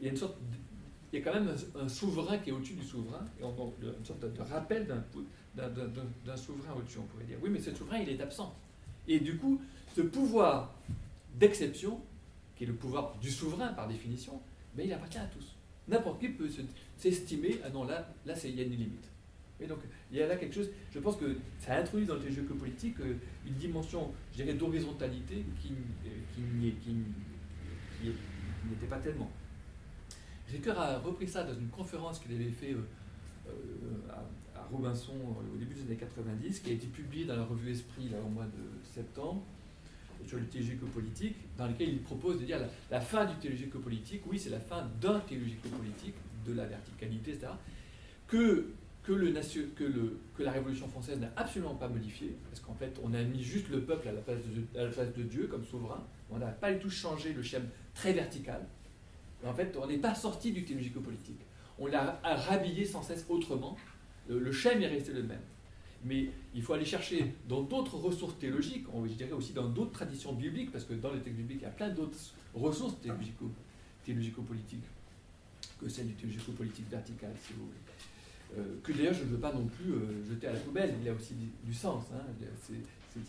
il 0.00 0.06
y 0.06 0.08
a 0.08 0.12
une 0.12 0.18
sorte 0.18 0.36
il 1.12 1.18
y 1.18 1.22
a 1.22 1.24
quand 1.24 1.32
même 1.32 1.54
un, 1.80 1.88
souverain 1.88 2.36
qui 2.36 2.50
est 2.50 2.52
au-dessus 2.52 2.74
du 2.74 2.84
souverain, 2.84 3.24
une 3.40 4.04
sorte 4.04 4.20
de, 4.20 4.42
rappel 4.42 4.86
d'un 4.86 6.36
souverain 6.36 6.74
au-dessus, 6.76 6.98
on 6.98 7.06
pourrait 7.06 7.24
dire. 7.24 7.38
Oui, 7.42 7.48
mais 7.50 7.60
ce 7.60 7.74
souverain, 7.74 7.98
il 7.98 8.10
est 8.10 8.20
absent. 8.20 8.54
Et 9.06 9.18
du 9.18 9.38
coup, 9.38 9.58
ce 9.96 10.02
pouvoir 10.02 10.74
d'exception, 11.38 12.00
qui 12.56 12.64
est 12.64 12.66
le 12.66 12.74
pouvoir 12.74 13.16
du 13.22 13.30
souverain 13.30 13.68
par 13.68 13.88
définition, 13.88 14.38
mais 14.76 14.84
il 14.84 14.92
appartient 14.92 15.18
à 15.18 15.26
tous. 15.26 15.56
N'importe 15.86 16.20
qui 16.20 16.28
peut 16.28 16.50
s'estimer, 16.98 17.58
ah 17.64 17.70
non, 17.70 17.84
là, 17.84 18.06
là 18.26 18.34
il 18.44 18.56
y 18.56 18.60
a 18.60 18.64
une 18.64 18.72
limite. 18.72 19.08
Et 19.60 19.66
donc, 19.66 19.78
il 20.10 20.18
y 20.18 20.22
a 20.22 20.26
là 20.26 20.36
quelque 20.36 20.54
chose, 20.54 20.70
je 20.92 20.98
pense 21.00 21.16
que 21.16 21.36
ça 21.58 21.76
introduit 21.76 22.06
dans 22.06 22.16
les 22.16 22.30
jeux 22.30 22.42
politiques 22.42 23.00
euh, 23.00 23.14
une 23.46 23.54
dimension, 23.54 24.12
je 24.32 24.42
dirais, 24.42 24.54
d'horizontalité 24.54 25.44
qui, 25.60 25.72
euh, 26.06 26.70
qui 26.84 26.92
n'était 28.70 28.86
pas 28.86 28.98
tellement. 28.98 29.30
Ricoeur 30.50 30.78
a 30.78 30.98
repris 30.98 31.28
ça 31.28 31.44
dans 31.44 31.54
une 31.54 31.68
conférence 31.68 32.20
qu'il 32.20 32.34
avait 32.34 32.50
fait 32.50 32.72
euh, 32.72 33.50
à, 34.10 34.24
Robinson 34.70 35.14
au 35.14 35.56
début 35.56 35.74
des 35.74 35.82
années 35.82 35.96
90, 35.96 36.60
qui 36.60 36.70
a 36.70 36.72
été 36.74 36.86
publiée 36.86 37.24
dans 37.24 37.36
la 37.36 37.44
revue 37.44 37.72
Esprit 37.72 38.10
là, 38.10 38.18
au 38.24 38.28
mois 38.28 38.44
de 38.44 38.92
septembre 38.94 39.42
sur 40.26 40.38
le 40.38 40.46
théologico-politique, 40.46 41.36
dans 41.56 41.66
lequel 41.68 41.88
il 41.90 42.02
propose 42.02 42.40
de 42.40 42.44
dire 42.44 42.58
la, 42.90 43.00
fin 43.00 43.24
du 43.24 43.34
théologico-politique, 43.36 44.22
oui, 44.26 44.38
c'est 44.38 44.50
la 44.50 44.60
fin 44.60 44.86
d'un 45.00 45.20
théologico-politique, 45.20 46.14
de 46.46 46.52
la 46.52 46.66
verticalité, 46.66 47.32
etc., 47.32 47.52
que, 48.26 48.68
que, 49.14 50.42
la 50.42 50.52
Révolution 50.52 50.88
française 50.88 51.18
n'a 51.18 51.32
absolument 51.36 51.74
pas 51.74 51.88
modifié, 51.88 52.36
parce 52.48 52.60
qu'en 52.60 52.74
fait, 52.74 53.00
on 53.02 53.14
a 53.14 53.22
mis 53.22 53.42
juste 53.42 53.68
le 53.70 53.80
peuple 53.80 54.08
à 54.08 54.12
la 54.12 54.20
place 54.20 54.38
de, 55.16 55.22
Dieu 55.22 55.46
comme 55.46 55.64
souverain, 55.64 56.04
on 56.30 56.38
n'a 56.38 56.48
pas 56.48 56.72
du 56.72 56.78
tout 56.78 56.90
changé 56.90 57.32
le 57.32 57.42
schéma 57.42 57.64
très 57.94 58.12
vertical, 58.12 58.66
en 59.46 59.54
fait, 59.54 59.76
on 59.80 59.86
n'est 59.86 59.98
pas 59.98 60.14
sorti 60.14 60.52
du 60.52 60.64
théologico-politique. 60.64 61.40
On 61.78 61.86
l'a 61.86 62.20
rhabillé 62.24 62.84
sans 62.84 63.02
cesse 63.02 63.24
autrement. 63.28 63.76
Le, 64.28 64.40
le 64.40 64.50
est 64.50 64.86
resté 64.88 65.12
le 65.12 65.22
même. 65.22 65.40
Mais 66.04 66.28
il 66.54 66.62
faut 66.62 66.72
aller 66.74 66.84
chercher 66.84 67.34
dans 67.48 67.62
d'autres 67.62 67.96
ressources 67.96 68.36
théologiques, 68.38 68.86
je 69.06 69.12
dirais 69.14 69.32
aussi 69.32 69.52
dans 69.52 69.68
d'autres 69.68 69.92
traditions 69.92 70.32
bibliques, 70.32 70.72
parce 70.72 70.84
que 70.84 70.94
dans 70.94 71.12
les 71.12 71.20
textes 71.20 71.38
bibliques, 71.38 71.60
il 71.60 71.64
y 71.64 71.66
a 71.66 71.70
plein 71.70 71.88
d'autres 71.88 72.18
ressources 72.54 72.96
théologico-politiques 74.04 74.84
que 75.80 75.88
celles 75.88 76.08
du 76.08 76.14
théologico-politique 76.14 76.90
vertical, 76.90 77.30
si 77.46 77.52
vous 77.52 77.66
voulez. 77.66 77.78
Euh, 78.56 78.62
que 78.82 78.92
d'ailleurs 78.92 79.12
je 79.14 79.24
ne 79.24 79.28
veux 79.28 79.38
pas 79.38 79.52
non 79.52 79.66
plus 79.66 79.92
euh, 79.92 80.24
jeter 80.26 80.46
à 80.46 80.52
la 80.52 80.58
poubelle, 80.60 80.94
il 81.02 81.08
a 81.08 81.12
aussi 81.12 81.34
du, 81.34 81.74
sens. 81.74 82.04
Hein. 82.14 82.20
C'est, 82.62 82.74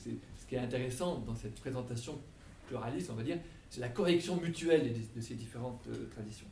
ce 0.05 0.45
qui 0.47 0.55
est 0.55 0.59
intéressant 0.59 1.19
dans 1.19 1.35
cette 1.35 1.55
présentation 1.55 2.19
pluraliste, 2.67 3.09
on 3.11 3.15
va 3.15 3.23
dire, 3.23 3.37
c'est 3.69 3.81
la 3.81 3.89
correction 3.89 4.39
mutuelle 4.39 4.93
de, 5.15 5.21
ces 5.21 5.35
différentes 5.35 5.85
euh, 5.89 6.05
traditions. 6.11 6.47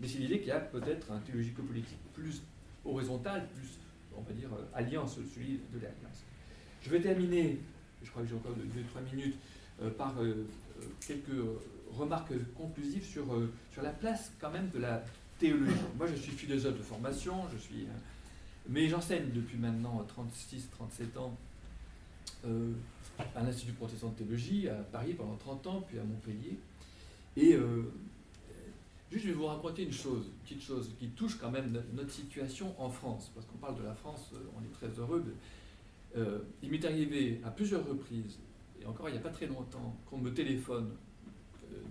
Mais 0.00 0.08
c'est 0.08 0.18
l'idée 0.18 0.38
qu'il 0.38 0.48
y 0.48 0.52
a 0.52 0.60
peut-être 0.60 1.12
un 1.12 1.18
théologico-politique 1.20 1.98
plus 2.12 2.42
horizontal, 2.84 3.46
plus, 3.54 3.78
on 4.16 4.22
va 4.22 4.32
dire, 4.32 4.50
alliance, 4.74 5.18
celui 5.34 5.60
de 5.72 5.78
l'alliance. 5.78 6.24
Je 6.82 6.90
vais 6.90 7.00
terminer, 7.00 7.58
je 8.02 8.10
crois 8.10 8.22
que 8.22 8.28
j'ai 8.28 8.34
encore 8.34 8.52
2-3 8.52 9.14
minutes, 9.14 9.36
par 9.96 10.14
quelques 11.06 11.28
remarques 11.90 12.32
conclusives 12.54 13.04
sur, 13.04 13.26
sur 13.72 13.82
la 13.82 13.90
place 13.90 14.32
quand 14.40 14.50
même 14.50 14.70
de 14.70 14.78
la 14.78 15.04
théologie. 15.40 15.72
Moi, 15.96 16.06
je 16.06 16.14
suis 16.14 16.32
philosophe 16.32 16.78
de 16.78 16.82
formation, 16.82 17.34
je 17.52 17.58
suis, 17.58 17.86
mais 18.68 18.88
j'enseigne 18.88 19.30
depuis 19.32 19.58
maintenant 19.58 20.06
36-37 20.06 21.18
ans 21.18 21.36
à 23.34 23.42
l'Institut 23.42 23.72
protestant 23.72 24.10
de 24.10 24.14
théologie 24.14 24.68
à 24.68 24.74
Paris 24.74 25.14
pendant 25.14 25.36
30 25.36 25.66
ans, 25.66 25.84
puis 25.86 25.98
à 25.98 26.04
Montpellier. 26.04 26.56
Et 27.36 27.54
euh, 27.54 27.82
juste, 29.10 29.24
je 29.24 29.30
vais 29.30 29.34
vous 29.34 29.46
raconter 29.46 29.84
une 29.84 29.92
chose, 29.92 30.26
une 30.26 30.42
petite 30.44 30.62
chose 30.62 30.90
qui 30.98 31.08
touche 31.08 31.36
quand 31.38 31.50
même 31.50 31.82
notre, 31.94 32.10
situation 32.10 32.74
en 32.78 32.90
France, 32.90 33.30
parce 33.34 33.46
qu'on 33.46 33.58
parle 33.58 33.78
de 33.78 33.84
la 33.84 33.94
France, 33.94 34.30
euh, 34.34 34.38
on 34.58 34.64
est 34.64 34.72
très 34.72 35.00
heureux. 35.00 35.24
Euh, 36.16 36.40
il 36.62 36.70
m'est 36.70 36.84
arrivé 36.84 37.40
à 37.44 37.50
plusieurs 37.50 37.86
reprises, 37.86 38.38
et 38.80 38.86
encore 38.86 39.08
il 39.08 39.12
n'y 39.12 39.18
a 39.18 39.22
pas 39.22 39.30
très 39.30 39.46
longtemps, 39.46 39.96
qu'on 40.08 40.18
me 40.18 40.32
téléphone 40.32 40.90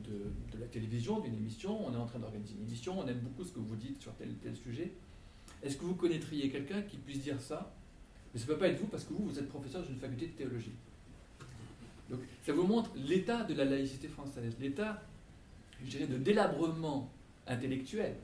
de, 0.10 0.60
la 0.60 0.68
télévision, 0.68 1.20
d'une 1.20 1.36
émission, 1.36 1.88
on 1.88 1.94
est 1.94 1.98
en 1.98 2.06
train 2.06 2.20
d'organiser 2.20 2.56
une 2.56 2.68
émission, 2.68 3.00
on 3.00 3.08
aime 3.08 3.20
beaucoup 3.20 3.44
ce 3.44 3.52
que 3.52 3.60
vous 3.60 3.76
dites 3.76 4.02
sur 4.02 4.14
tel 4.16 4.34
tel 4.42 4.56
sujet. 4.56 4.92
Est-ce 5.64 5.78
que 5.78 5.86
vous 5.86 5.96
connaîtriez 5.96 6.50
quelqu'un 6.50 6.82
qui 6.82 6.98
puisse 6.98 7.22
dire 7.22 7.40
ça? 7.40 7.74
Mais 8.34 8.40
ça 8.40 8.46
ne 8.46 8.52
peut 8.54 8.58
pas 8.58 8.68
être 8.68 8.80
vous 8.80 8.88
parce 8.88 9.04
que 9.04 9.14
vous, 9.14 9.26
vous 9.26 9.40
êtes 9.40 9.50
professeur 9.50 9.84
d'une 9.84 9.98
faculté 9.98 10.28
de 10.28 10.32
théologie. 10.32 10.74
Donc 12.10 12.22
ça 12.46 12.54
vous 12.54 12.64
montre 12.64 12.92
l'état 12.96 13.44
de 13.44 13.54
la 13.54 13.66
laïcité 13.66 14.08
française, 14.08 14.56
l'état, 14.60 15.02
je 15.84 15.90
dirais, 15.90 16.08
de 16.08 16.18
délabrement 16.18 17.12
intellectuel 17.48 18.16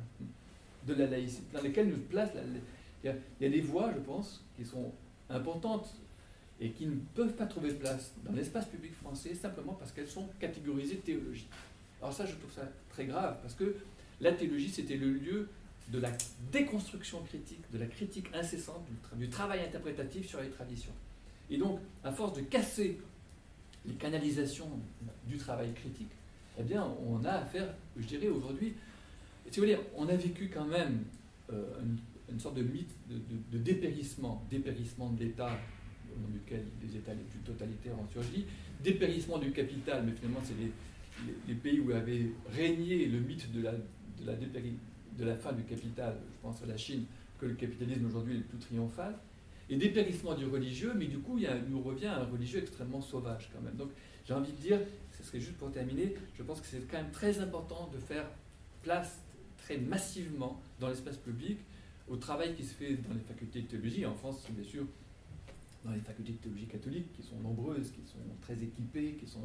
de 0.85 0.93
la 0.93 1.07
laïcité, 1.07 1.45
dans 1.53 1.63
lequel 1.63 1.89
nous 1.89 1.97
place 1.97 2.33
la, 2.33 2.41
il, 3.03 3.13
y 3.41 3.45
a, 3.45 3.49
des 3.49 3.61
voix, 3.61 3.91
je 3.93 3.99
pense, 3.99 4.43
qui 4.55 4.65
sont 4.65 4.91
importantes 5.29 5.93
et 6.59 6.71
qui 6.71 6.85
ne 6.85 6.95
peuvent 7.13 7.33
pas 7.33 7.45
trouver 7.45 7.73
place 7.73 8.13
dans 8.23 8.31
l'espace 8.31 8.67
public 8.67 8.93
français 8.93 9.35
simplement 9.35 9.73
parce 9.73 9.91
qu'elles 9.91 10.07
sont 10.07 10.27
catégorisées 10.39 10.97
théologie. 10.97 11.47
Alors 12.05 12.13
ça, 12.15 12.27
je 12.27 12.35
trouve 12.35 12.51
ça 12.51 12.61
très 12.89 13.05
grave, 13.05 13.39
parce 13.41 13.55
que 13.55 13.77
la 14.21 14.31
théologie, 14.31 14.69
c'était 14.69 14.95
le 14.95 15.11
lieu 15.11 15.49
de 15.89 15.97
la 15.97 16.11
déconstruction 16.51 17.23
critique, 17.23 17.63
de 17.73 17.79
la 17.79 17.87
critique 17.87 18.27
incessante, 18.31 18.85
du 19.15 19.27
travail 19.27 19.61
interprétatif 19.61 20.27
sur 20.27 20.39
les 20.39 20.51
traditions. 20.51 20.91
Et 21.49 21.57
donc, 21.57 21.79
à 22.03 22.11
force 22.11 22.33
de 22.33 22.41
casser 22.41 23.01
les 23.87 23.95
canalisations 23.95 24.69
du 25.25 25.37
travail 25.37 25.73
critique, 25.73 26.11
eh 26.59 26.61
bien, 26.61 26.87
on 27.07 27.25
a 27.25 27.31
affaire, 27.31 27.73
je 27.97 28.05
dirais 28.05 28.27
aujourd'hui, 28.27 28.75
si 29.49 29.59
vous 29.59 29.65
voulez, 29.65 29.79
on 29.97 30.07
a 30.07 30.15
vécu 30.15 30.51
quand 30.53 30.65
même 30.65 31.05
euh, 31.51 31.63
une, 32.29 32.39
sorte 32.39 32.53
de 32.53 32.61
mythe 32.61 32.93
de, 33.09 33.57
dépérissement, 33.57 34.45
dépérissement 34.51 35.09
de 35.09 35.23
l'État, 35.23 35.57
au 36.15 36.19
nom 36.19 36.27
duquel 36.27 36.65
les 36.83 36.97
États 36.97 37.15
les 37.15 37.23
plus 37.23 37.39
totalitaires 37.39 37.97
ont 37.97 38.05
dépérissement 38.83 39.39
du 39.39 39.51
capital, 39.51 40.03
mais 40.05 40.11
finalement, 40.11 40.41
c'est 40.43 40.53
les, 40.53 40.71
les, 41.47 41.55
pays 41.55 41.79
où 41.79 41.91
avait 41.91 42.31
régné 42.51 43.05
le 43.05 43.19
mythe 43.19 43.51
de 43.51 43.61
la, 43.61 43.71
de, 43.73 45.25
la 45.25 45.35
fin 45.35 45.53
du 45.53 45.63
capital, 45.63 46.15
je 46.31 46.37
pense 46.41 46.61
à 46.61 46.65
la 46.65 46.77
Chine, 46.77 47.05
que 47.39 47.45
le 47.45 47.53
capitalisme 47.53 48.05
aujourd'hui 48.05 48.35
est 48.35 48.37
le 48.37 48.43
plus 48.43 48.59
triomphal 48.59 49.17
et 49.69 49.77
dépérissement 49.77 50.35
du 50.35 50.45
religieux, 50.45 50.93
mais 50.95 51.07
du 51.07 51.19
coup, 51.19 51.37
il, 51.37 51.49
nous 51.69 51.81
revient 51.81 52.07
un 52.07 52.25
religieux 52.25 52.59
extrêmement 52.59 53.01
sauvage 53.01 53.49
quand 53.53 53.61
même. 53.61 53.75
Donc, 53.75 53.89
j'ai 54.25 54.33
envie 54.33 54.51
de 54.51 54.57
dire, 54.57 54.79
ce 55.17 55.23
serait 55.23 55.39
juste 55.39 55.57
pour 55.57 55.71
terminer, 55.71 56.13
je 56.37 56.43
pense 56.43 56.61
que 56.61 56.67
c'est 56.67 56.81
quand 56.87 56.97
même 56.97 57.11
très 57.11 57.39
important 57.39 57.89
de 57.93 57.99
faire 57.99 58.25
place 58.83 59.21
très 59.57 59.77
massivement 59.77 60.61
dans 60.79 60.89
l'espace 60.89 61.17
public 61.17 61.57
au 62.07 62.17
travail 62.17 62.53
qui 62.53 62.63
se 62.63 62.75
fait 62.75 62.95
dans 62.95 63.13
les 63.13 63.21
facultés 63.21 63.61
de 63.61 63.67
théologie, 63.67 64.05
en 64.05 64.13
France, 64.13 64.45
bien 64.51 64.63
sûr, 64.63 64.85
dans 65.83 65.91
les 65.91 65.99
facultés 65.99 66.33
de 66.33 66.37
théologie 66.37 66.67
catholique, 66.67 67.11
qui 67.13 67.23
sont 67.23 67.37
nombreuses, 67.37 67.91
qui 67.91 68.01
sont 68.05 68.19
très 68.41 68.61
équipées, 68.61 69.17
qui 69.19 69.27
sont, 69.27 69.41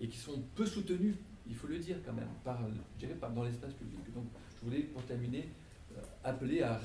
et 0.00 0.08
qui 0.08 0.18
sont 0.18 0.42
peu 0.54 0.66
soutenues, 0.66 1.14
il 1.48 1.54
faut 1.54 1.66
le 1.66 1.78
dire 1.78 1.96
quand 2.04 2.12
même, 2.12 2.28
dans 3.34 3.44
l'espace 3.44 3.74
public. 3.74 4.00
Donc, 4.14 4.24
je 4.58 4.64
voulais, 4.64 4.82
pour 4.82 5.02
terminer, 5.04 5.48
euh, 5.96 6.00
appeler 6.24 6.62
à, 6.62 6.80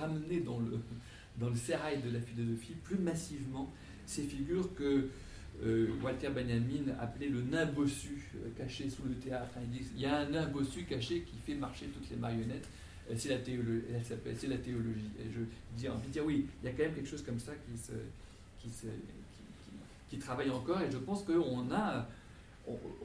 ramener 0.00 0.40
dans 0.40 0.58
le, 0.60 0.78
dans 1.38 1.50
le 1.50 1.56
sérail 1.56 2.02
de 2.02 2.10
la 2.10 2.20
philosophie 2.20 2.74
plus 2.82 2.98
massivement 2.98 3.72
ces 4.06 4.22
figures 4.22 4.74
que 4.74 5.08
euh, 5.62 5.88
Walter 6.02 6.28
Benjamin 6.28 6.92
appelait 7.00 7.28
le 7.28 7.42
nain 7.42 7.66
bossu 7.66 8.30
euh, 8.36 8.48
caché 8.56 8.88
sous 8.90 9.04
le 9.04 9.14
théâtre. 9.14 9.54
Il 9.94 10.00
y 10.00 10.06
a 10.06 10.18
un 10.18 10.28
nain 10.28 10.46
bossu 10.46 10.84
caché 10.84 11.22
qui 11.22 11.36
fait 11.38 11.54
marcher 11.54 11.86
toutes 11.86 12.08
les 12.10 12.16
marionnettes. 12.16 12.68
C'est 13.16 13.28
la, 13.28 13.38
théologie, 13.38 13.84
c'est 14.04 14.48
la 14.48 14.58
théologie. 14.58 15.10
Et 15.20 15.30
je 15.32 15.38
dis 15.76 15.88
dire 16.10 16.26
oui, 16.26 16.46
il 16.60 16.66
y 16.66 16.68
a 16.68 16.72
quand 16.72 16.82
même 16.82 16.92
quelque 16.92 17.08
chose 17.08 17.22
comme 17.22 17.38
ça 17.38 17.52
qui, 20.08 20.18
travaille 20.18 20.50
encore. 20.50 20.80
Et 20.80 20.90
je 20.90 20.98
pense 20.98 21.22
qu'on 21.22 21.70
a, 21.70 22.08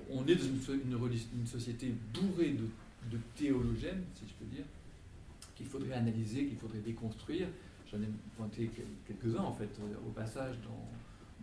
on, 0.09 0.27
est 0.27 0.35
dans 0.35 0.43
une, 0.43 1.47
société 1.47 1.93
bourrée 2.13 2.51
de, 2.51 3.15
de 3.15 3.21
théologènes, 3.35 4.03
si 4.15 4.23
je 4.27 4.33
peux 4.33 4.45
dire, 4.45 4.65
qu'il 5.55 5.65
faudrait 5.65 5.93
analyser, 5.93 6.45
qu'il 6.45 6.57
faudrait 6.57 6.79
déconstruire. 6.79 7.47
J'en 7.91 8.01
ai 8.01 8.07
pointé 8.37 8.71
quelques-uns, 9.05 9.43
en 9.43 9.53
fait, 9.53 9.69
au 10.07 10.11
passage 10.11 10.55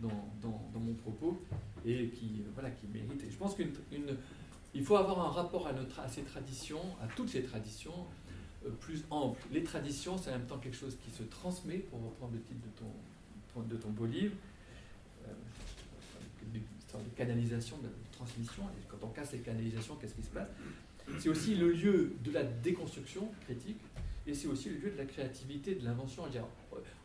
dans, 0.01 0.79
mon 0.79 0.93
propos, 0.95 1.39
et 1.85 2.09
qui, 2.09 2.43
euh, 2.57 2.69
méritent. 2.93 3.29
Je 3.29 3.37
pense 3.37 3.55
qu'il 3.55 4.83
faut 4.83 4.95
avoir 4.95 5.19
un 5.27 5.31
rapport 5.31 5.67
à, 5.67 6.07
ces 6.07 6.23
traditions, 6.23 6.81
à 7.01 7.07
toutes 7.15 7.29
ces 7.29 7.43
traditions, 7.43 8.05
euh, 8.65 8.69
plus 8.71 9.03
ample. 9.09 9.39
Les 9.51 9.63
traditions, 9.63 10.17
c'est 10.17 10.31
en 10.31 10.39
même 10.39 10.47
temps 10.47 10.57
quelque 10.57 10.77
chose 10.77 10.97
qui 11.03 11.11
se 11.11 11.23
transmet, 11.23 11.77
pour 11.77 12.03
reprendre 12.03 12.33
le 12.33 12.41
titre 12.41 12.61
de 12.61 13.59
ton, 13.59 13.61
de 13.61 13.75
ton 13.75 13.89
beau 13.89 14.05
livre, 14.05 14.35
euh, 15.27 15.33
de 16.97 17.15
canalisation, 17.15 17.77
de 17.77 17.89
transmission. 18.11 18.63
Et 18.63 18.87
quand 18.87 19.05
on 19.05 19.09
casse 19.09 19.31
les 19.33 19.39
canalisations, 19.39 19.95
qu'est-ce 19.95 20.15
qui 20.15 20.23
se 20.23 20.29
passe? 20.29 20.49
C'est 21.19 21.29
aussi 21.29 21.55
le 21.55 21.71
lieu 21.71 22.13
de 22.23 22.31
la 22.31 22.43
déconstruction 22.43 23.29
critique, 23.45 23.79
et 24.27 24.33
c'est 24.33 24.47
aussi 24.47 24.69
le 24.69 24.77
lieu 24.77 24.91
de 24.91 24.97
la 24.97 25.05
créativité, 25.05 25.75
de 25.75 25.83
l'invention. 25.83 26.23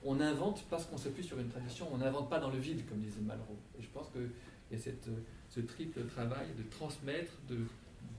On 0.04 0.20
invente 0.20 0.64
parce 0.68 0.84
qu'on 0.86 0.98
s'appuie 0.98 1.24
sur 1.24 1.38
une 1.38 1.48
tradition, 1.48 1.88
on 1.92 1.98
n'invente 1.98 2.28
pas 2.28 2.38
dans 2.38 2.50
le 2.50 2.58
vide, 2.58 2.86
comme 2.88 3.00
disait 3.00 3.20
Malraux. 3.22 3.58
Et 3.78 3.82
je 3.82 3.88
pense 3.88 4.08
qu'il 4.10 4.28
y 4.72 4.74
a 4.74 4.78
cette, 4.78 5.08
ce 5.48 5.60
triple 5.60 6.04
travail 6.06 6.48
de 6.58 6.62
transmettre, 6.70 7.32
de, 7.48 7.58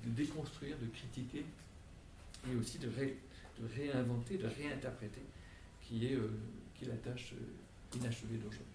déconstruire, 0.05 0.77
de 0.79 0.87
critiquer, 0.87 1.45
et 2.51 2.55
aussi 2.55 2.77
de, 2.79 2.89
réinventer, 3.75 4.37
de 4.37 4.47
réinterpréter, 4.47 5.21
qui 5.81 6.05
est, 6.07 6.15
euh, 6.15 6.29
qui 6.75 6.85
est 6.85 6.89
la 6.89 6.95
tâche 6.95 7.33
euh, 7.33 7.97
inachevée 7.97 8.37
d'aujourd'hui. 8.37 8.74